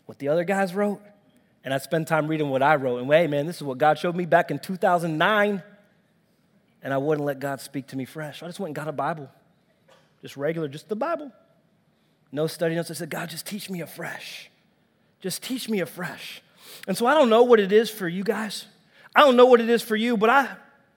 what 0.07 0.19
the 0.19 0.29
other 0.29 0.45
guys 0.45 0.75
wrote, 0.75 1.01
and 1.63 1.73
I'd 1.73 1.83
spend 1.83 2.07
time 2.07 2.27
reading 2.27 2.49
what 2.49 2.63
I 2.63 2.77
wrote. 2.77 2.99
And 2.99 3.13
hey, 3.13 3.27
man, 3.27 3.47
this 3.47 3.57
is 3.57 3.63
what 3.63 3.79
God 3.79 3.99
showed 3.99 4.17
me 4.17 4.25
back 4.25 4.51
in 4.51 4.59
2009, 4.59 5.63
and 6.83 6.95
I 6.95 6.97
wouldn't 6.97 7.25
let 7.25 7.39
God 7.39 7.61
speak 7.61 7.87
to 7.89 7.97
me 7.97 8.05
fresh. 8.05 8.43
I 8.43 8.47
just 8.47 8.59
went 8.59 8.71
and 8.71 8.75
got 8.75 8.89
a 8.89 8.93
Bible, 8.93 9.31
just 10.23 10.37
regular, 10.37 10.69
just 10.69 10.89
the 10.89 10.97
Bible. 10.97 11.31
No 12.33 12.49
study 12.49 12.75
notes. 12.75 12.91
I 12.91 12.95
said, 12.95 13.11
God, 13.11 13.31
just 13.31 13.47
teach 13.47 13.71
me 13.71 13.81
afresh. 13.81 14.51
Just 15.21 15.43
teach 15.43 15.69
me 15.69 15.79
afresh. 15.81 16.43
And 16.89 16.97
so 16.97 17.07
I 17.07 17.15
don't 17.15 17.31
know 17.31 17.45
what 17.45 17.61
it 17.61 17.71
is 17.71 17.89
for 17.91 18.09
you 18.09 18.25
guys. 18.25 18.67
I 19.15 19.21
don't 19.21 19.37
know 19.37 19.47
what 19.47 19.61
it 19.61 19.71
is 19.71 19.83
for 19.83 19.97
you, 19.97 20.17
but 20.17 20.31
I 20.31 20.49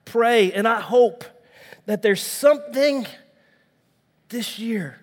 pray 0.05 0.51
and 0.51 0.67
I 0.67 0.79
hope 0.79 1.23
that 1.85 2.01
there's 2.01 2.21
something 2.21 3.05
this 4.29 4.59
year 4.59 4.99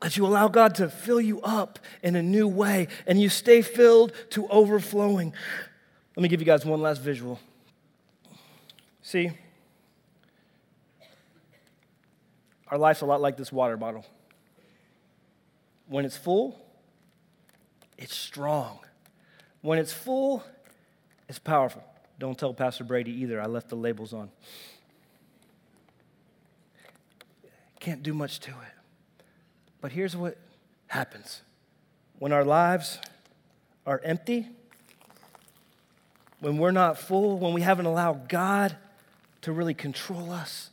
that 0.00 0.16
you 0.16 0.26
allow 0.26 0.48
God 0.48 0.74
to 0.76 0.88
fill 0.88 1.20
you 1.20 1.40
up 1.40 1.78
in 2.02 2.16
a 2.16 2.22
new 2.22 2.46
way 2.46 2.88
and 3.06 3.20
you 3.20 3.28
stay 3.28 3.62
filled 3.62 4.12
to 4.30 4.46
overflowing. 4.48 5.32
Let 6.14 6.22
me 6.22 6.28
give 6.28 6.40
you 6.40 6.46
guys 6.46 6.64
one 6.64 6.80
last 6.80 7.00
visual. 7.00 7.40
See, 9.02 9.30
our 12.68 12.78
life's 12.78 13.00
a 13.00 13.06
lot 13.06 13.20
like 13.20 13.36
this 13.36 13.52
water 13.52 13.76
bottle. 13.76 14.04
When 15.88 16.04
it's 16.04 16.16
full, 16.16 16.60
it's 17.96 18.14
strong. 18.14 18.80
When 19.60 19.78
it's 19.78 19.92
full, 19.92 20.42
it's 21.28 21.38
powerful. 21.38 21.82
Don't 22.18 22.38
tell 22.38 22.54
Pastor 22.54 22.84
Brady 22.84 23.12
either. 23.22 23.40
I 23.40 23.46
left 23.46 23.68
the 23.68 23.76
labels 23.76 24.12
on. 24.12 24.30
Can't 27.80 28.02
do 28.02 28.14
much 28.14 28.40
to 28.40 28.50
it. 28.50 29.24
But 29.80 29.92
here's 29.92 30.16
what 30.16 30.38
happens 30.88 31.42
when 32.18 32.32
our 32.32 32.44
lives 32.44 32.98
are 33.86 34.00
empty, 34.02 34.48
when 36.40 36.58
we're 36.58 36.70
not 36.70 36.98
full, 36.98 37.38
when 37.38 37.52
we 37.52 37.60
haven't 37.60 37.86
allowed 37.86 38.28
God 38.28 38.76
to 39.42 39.52
really 39.52 39.74
control 39.74 40.32
us 40.32 40.70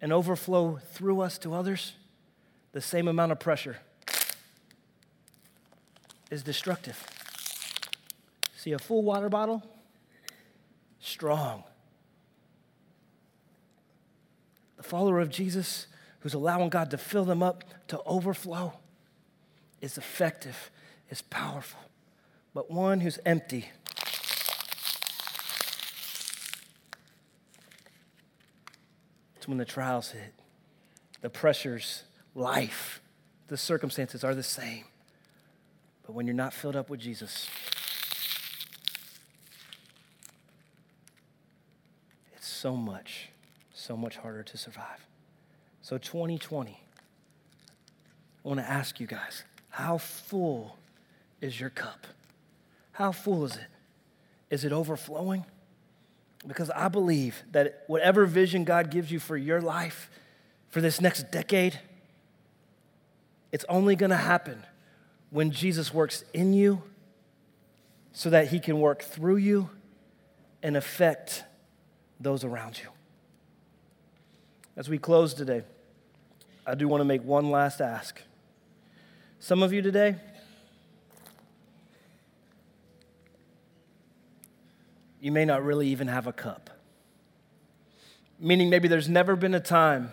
and 0.00 0.12
overflow 0.12 0.80
through 0.92 1.20
us 1.20 1.38
to 1.38 1.54
others, 1.54 1.92
the 2.72 2.80
same 2.80 3.06
amount 3.06 3.32
of 3.32 3.38
pressure 3.38 3.76
is 6.30 6.42
destructive. 6.42 7.17
See 8.58 8.72
a 8.72 8.78
full 8.78 9.04
water 9.04 9.28
bottle? 9.28 9.62
Strong. 10.98 11.62
The 14.76 14.82
follower 14.82 15.20
of 15.20 15.30
Jesus 15.30 15.86
who's 16.20 16.34
allowing 16.34 16.68
God 16.68 16.90
to 16.90 16.98
fill 16.98 17.24
them 17.24 17.40
up 17.40 17.62
to 17.86 18.02
overflow 18.04 18.72
is 19.80 19.96
effective, 19.96 20.72
is 21.08 21.22
powerful. 21.22 21.78
But 22.52 22.68
one 22.68 22.98
who's 22.98 23.20
empty, 23.24 23.68
it's 29.36 29.46
when 29.46 29.58
the 29.58 29.64
trials 29.64 30.10
hit, 30.10 30.34
the 31.20 31.30
pressures, 31.30 32.02
life, 32.34 33.00
the 33.46 33.56
circumstances 33.56 34.24
are 34.24 34.34
the 34.34 34.42
same. 34.42 34.82
But 36.04 36.14
when 36.14 36.26
you're 36.26 36.34
not 36.34 36.52
filled 36.52 36.74
up 36.74 36.90
with 36.90 36.98
Jesus, 36.98 37.48
so 42.58 42.76
much, 42.76 43.28
so 43.72 43.96
much 43.96 44.16
harder 44.16 44.42
to 44.42 44.58
survive. 44.58 45.06
So, 45.80 45.96
2020, 45.96 46.72
I 46.72 48.48
want 48.48 48.58
to 48.60 48.68
ask 48.68 48.98
you 48.98 49.06
guys 49.06 49.44
how 49.70 49.98
full 49.98 50.76
is 51.40 51.60
your 51.60 51.70
cup? 51.70 52.06
How 52.92 53.12
full 53.12 53.44
is 53.44 53.56
it? 53.56 53.66
Is 54.50 54.64
it 54.64 54.72
overflowing? 54.72 55.44
Because 56.46 56.70
I 56.70 56.88
believe 56.88 57.42
that 57.52 57.84
whatever 57.86 58.26
vision 58.26 58.64
God 58.64 58.90
gives 58.90 59.12
you 59.12 59.20
for 59.20 59.36
your 59.36 59.60
life, 59.60 60.10
for 60.68 60.80
this 60.80 61.00
next 61.00 61.30
decade, 61.30 61.78
it's 63.52 63.64
only 63.68 63.94
going 63.94 64.10
to 64.10 64.16
happen 64.16 64.64
when 65.30 65.50
Jesus 65.50 65.94
works 65.94 66.24
in 66.32 66.52
you 66.52 66.82
so 68.12 68.30
that 68.30 68.48
he 68.48 68.58
can 68.58 68.80
work 68.80 69.02
through 69.02 69.36
you 69.36 69.70
and 70.62 70.76
affect 70.76 71.44
those 72.20 72.44
around 72.44 72.78
you. 72.78 72.88
As 74.76 74.88
we 74.88 74.98
close 74.98 75.34
today, 75.34 75.62
I 76.66 76.74
do 76.74 76.86
want 76.86 77.00
to 77.00 77.04
make 77.04 77.24
one 77.24 77.50
last 77.50 77.80
ask. 77.80 78.20
Some 79.40 79.62
of 79.62 79.72
you 79.72 79.82
today, 79.82 80.16
you 85.20 85.32
may 85.32 85.44
not 85.44 85.64
really 85.64 85.88
even 85.88 86.08
have 86.08 86.26
a 86.26 86.32
cup. 86.32 86.70
Meaning, 88.38 88.70
maybe 88.70 88.86
there's 88.86 89.08
never 89.08 89.34
been 89.34 89.54
a 89.54 89.60
time 89.60 90.12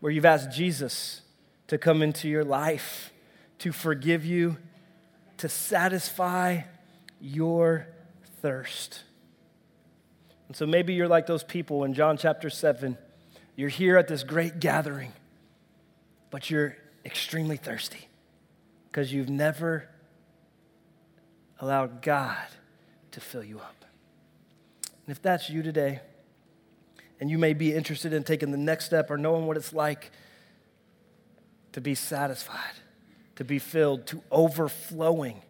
where 0.00 0.12
you've 0.12 0.24
asked 0.24 0.52
Jesus 0.52 1.22
to 1.66 1.78
come 1.78 2.02
into 2.02 2.28
your 2.28 2.44
life, 2.44 3.12
to 3.58 3.72
forgive 3.72 4.24
you, 4.24 4.58
to 5.38 5.48
satisfy 5.48 6.60
your 7.20 7.88
thirst. 8.40 9.02
And 10.48 10.56
so 10.56 10.66
maybe 10.66 10.94
you're 10.94 11.08
like 11.08 11.26
those 11.26 11.44
people 11.44 11.84
in 11.84 11.94
John 11.94 12.16
chapter 12.16 12.50
7. 12.50 12.98
You're 13.56 13.68
here 13.68 13.96
at 13.96 14.08
this 14.08 14.22
great 14.22 14.60
gathering, 14.60 15.12
but 16.30 16.50
you're 16.50 16.76
extremely 17.04 17.56
thirsty 17.56 18.08
because 18.90 19.12
you've 19.12 19.30
never 19.30 19.88
allowed 21.60 22.02
God 22.02 22.46
to 23.12 23.20
fill 23.20 23.44
you 23.44 23.58
up. 23.58 23.84
And 25.06 25.14
if 25.14 25.22
that's 25.22 25.48
you 25.48 25.62
today, 25.62 26.00
and 27.20 27.30
you 27.30 27.38
may 27.38 27.54
be 27.54 27.72
interested 27.72 28.12
in 28.12 28.24
taking 28.24 28.50
the 28.50 28.58
next 28.58 28.86
step 28.86 29.10
or 29.10 29.16
knowing 29.16 29.46
what 29.46 29.56
it's 29.56 29.72
like 29.72 30.10
to 31.72 31.80
be 31.80 31.94
satisfied, 31.94 32.74
to 33.36 33.44
be 33.44 33.58
filled, 33.58 34.06
to 34.08 34.22
overflowing. 34.30 35.40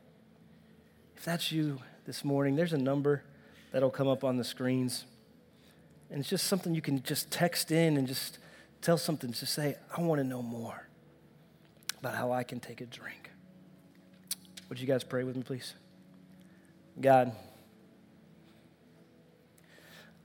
If 1.17 1.25
that's 1.25 1.51
you 1.53 1.81
this 2.07 2.25
morning, 2.25 2.57
there's 2.57 2.73
a 2.73 2.79
number 2.79 3.25
that'll 3.75 3.91
come 3.91 4.07
up 4.07 4.23
on 4.23 4.37
the 4.37 4.45
screens. 4.45 5.05
And 6.09 6.21
it's 6.21 6.31
just 6.31 6.47
something 6.47 6.77
you 6.77 6.81
can 6.81 7.03
just 7.03 7.33
text 7.33 7.73
in 7.73 7.97
and 7.97 8.07
just 8.07 8.39
tell 8.81 8.97
something 8.97 9.33
to 9.33 9.47
say, 9.47 9.75
I 9.95 10.01
want 10.01 10.21
to 10.21 10.25
know 10.25 10.43
more 10.43 10.87
about 11.99 12.15
how 12.15 12.31
I 12.31 12.45
can 12.45 12.61
take 12.61 12.81
a 12.81 12.87
drink. 12.87 13.33
Would 14.69 14.79
you 14.79 14.87
guys 14.87 15.03
pray 15.03 15.25
with 15.25 15.35
me, 15.35 15.43
please? 15.43 15.75
God, 17.01 17.33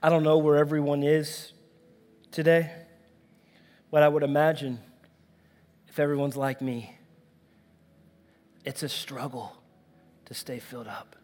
I 0.00 0.10
don't 0.10 0.22
know 0.22 0.38
where 0.38 0.56
everyone 0.56 1.02
is 1.02 1.52
today, 2.30 2.70
but 3.90 4.04
I 4.04 4.08
would 4.08 4.22
imagine 4.22 4.78
if 5.88 5.98
everyone's 5.98 6.36
like 6.36 6.62
me, 6.62 6.94
it's 8.64 8.84
a 8.84 8.88
struggle 8.88 9.56
to 10.26 10.34
stay 10.34 10.60
filled 10.60 10.86
up. 10.86 11.16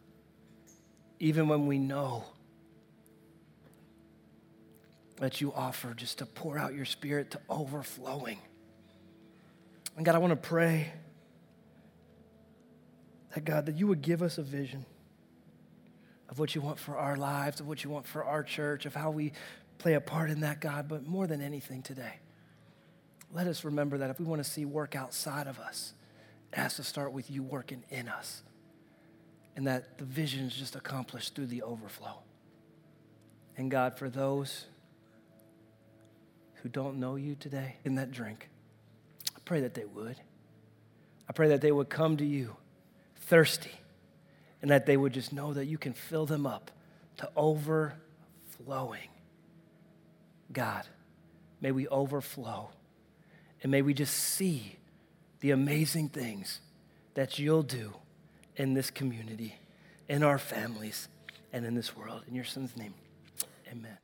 Even 1.19 1.49
when 1.49 1.67
we 1.67 1.79
know 1.79 2.25
that 5.19 5.41
you 5.41 5.53
offer 5.53 5.95
just 5.95 6.19
to 6.19 6.27
pour 6.27 6.59
out 6.59 6.75
your 6.75 6.85
spirit 6.85 7.31
to 7.31 7.41
overflowing. 7.49 8.39
And 9.97 10.05
God, 10.05 10.15
I 10.15 10.19
want 10.19 10.33
to 10.33 10.49
pray 10.49 10.93
that 13.35 13.45
God, 13.45 13.67
that 13.67 13.77
you 13.77 13.87
would 13.87 14.03
give 14.03 14.23
us 14.23 14.39
a 14.39 14.43
vision 14.43 14.85
of 16.29 16.39
what 16.39 16.55
you 16.55 16.61
want 16.61 16.79
for 16.79 16.97
our 16.97 17.17
lives, 17.17 17.61
of 17.61 17.69
what 17.69 17.85
you 17.85 17.91
want 17.91 18.07
for 18.07 18.25
our 18.25 18.43
church, 18.43 18.85
of 18.85 18.95
how 18.95 19.11
we 19.11 19.33
play 19.79 19.95
a 19.95 20.01
part 20.01 20.31
in 20.31 20.41
that, 20.41 20.61
God. 20.61 20.89
But 20.89 21.07
more 21.07 21.27
than 21.27 21.41
anything 21.41 21.83
today, 21.83 22.15
let 23.33 23.47
us 23.47 23.65
remember 23.65 23.99
that 23.99 24.11
if 24.11 24.19
we 24.19 24.27
want 24.27 24.43
to 24.43 24.49
see 24.49 24.65
work 24.65 24.95
outside 24.95 25.47
of 25.47 25.59
us, 25.59 25.95
it 26.53 26.59
has 26.59 26.77
to 26.77 26.83
start 26.83 27.13
with 27.13 27.31
you 27.31 27.43
working 27.43 27.85
in 27.91 28.09
us. 28.09 28.43
And 29.57 29.67
that 29.67 29.99
the 29.99 30.05
vision 30.05 30.47
is 30.47 30.55
just 30.55 30.77
accomplished 30.77 31.35
through 31.35 31.47
the 31.47 31.63
overflow. 31.63 32.19
And 33.57 33.71
God, 33.71 33.99
for 33.99 34.11
those 34.11 34.67
who 36.57 36.69
don't 36.69 36.99
know 36.99 37.17
you 37.17 37.35
today 37.35 37.77
in 37.85 37.95
that 37.95 38.11
drink, 38.11 38.51
I 39.35 39.41
pray 39.45 39.61
that 39.63 39.75
they 39.75 39.85
would. 39.85 40.17
I 41.29 41.33
pray 41.33 41.49
that 41.49 41.63
they 41.63 41.73
would 41.73 41.89
come 41.89 42.19
to 42.19 42.25
you 42.25 42.57
thirsty 43.17 43.73
and 44.63 44.71
that 44.71 44.87
they 44.87 44.97
would 44.97 45.13
just 45.13 45.33
know 45.33 45.53
that 45.55 45.67
you 45.67 45.79
can 45.79 45.93
fill 45.93 46.27
them 46.27 46.47
up 46.47 46.71
to 47.19 47.31
overflowing. 47.37 49.09
God, 50.53 50.87
may 51.61 51.73
we 51.73 51.89
overflow 51.89 52.71
and 53.63 53.73
may 53.73 53.83
we 53.83 53.95
just 53.95 54.15
see 54.15 54.77
the 55.41 55.51
amazing 55.51 56.09
things 56.09 56.61
that 57.15 57.39
you'll 57.39 57.63
do 57.63 57.95
in 58.57 58.75
this 58.75 58.91
community, 58.91 59.57
in 60.09 60.23
our 60.23 60.39
families, 60.39 61.09
and 61.53 61.65
in 61.65 61.75
this 61.75 61.97
world. 61.97 62.23
In 62.29 62.35
your 62.35 62.45
son's 62.45 62.77
name, 62.77 62.95
amen. 63.71 63.99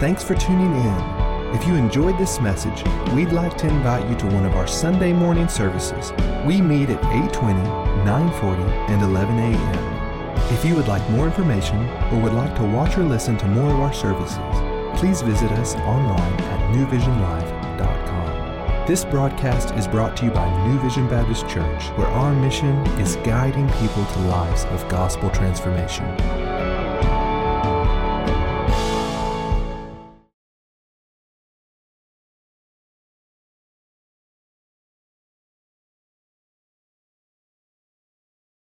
Thanks 0.00 0.22
for 0.22 0.34
tuning 0.34 0.74
in. 0.74 1.28
If 1.54 1.66
you 1.66 1.74
enjoyed 1.74 2.18
this 2.18 2.40
message, 2.40 2.84
we'd 3.14 3.32
like 3.32 3.56
to 3.58 3.66
invite 3.66 4.08
you 4.08 4.16
to 4.16 4.26
one 4.26 4.44
of 4.44 4.54
our 4.54 4.66
Sunday 4.66 5.12
morning 5.12 5.48
services. 5.48 6.12
We 6.46 6.60
meet 6.60 6.90
at 6.90 7.02
8:20, 7.02 7.62
9:40, 8.04 8.62
and 8.90 9.02
11 9.02 9.38
a.m. 9.38 9.98
If 10.52 10.64
you 10.64 10.74
would 10.76 10.88
like 10.88 11.08
more 11.10 11.26
information 11.26 11.88
or 12.12 12.20
would 12.20 12.34
like 12.34 12.54
to 12.56 12.64
watch 12.64 12.96
or 12.96 13.02
listen 13.02 13.36
to 13.38 13.46
more 13.46 13.70
of 13.70 13.80
our 13.80 13.92
services, 13.92 14.38
please 14.98 15.22
visit 15.22 15.50
us 15.52 15.74
online 15.76 16.32
at 16.52 16.60
newvisionlive.com. 16.74 17.57
This 18.88 19.04
broadcast 19.04 19.74
is 19.74 19.86
brought 19.86 20.16
to 20.16 20.24
you 20.24 20.30
by 20.30 20.48
New 20.66 20.80
Vision 20.80 21.06
Baptist 21.08 21.46
Church, 21.46 21.88
where 21.98 22.06
our 22.06 22.34
mission 22.34 22.74
is 22.98 23.16
guiding 23.16 23.68
people 23.72 24.02
to 24.06 24.18
lives 24.20 24.64
of 24.64 24.88
gospel 24.88 25.28
transformation. 25.28 26.06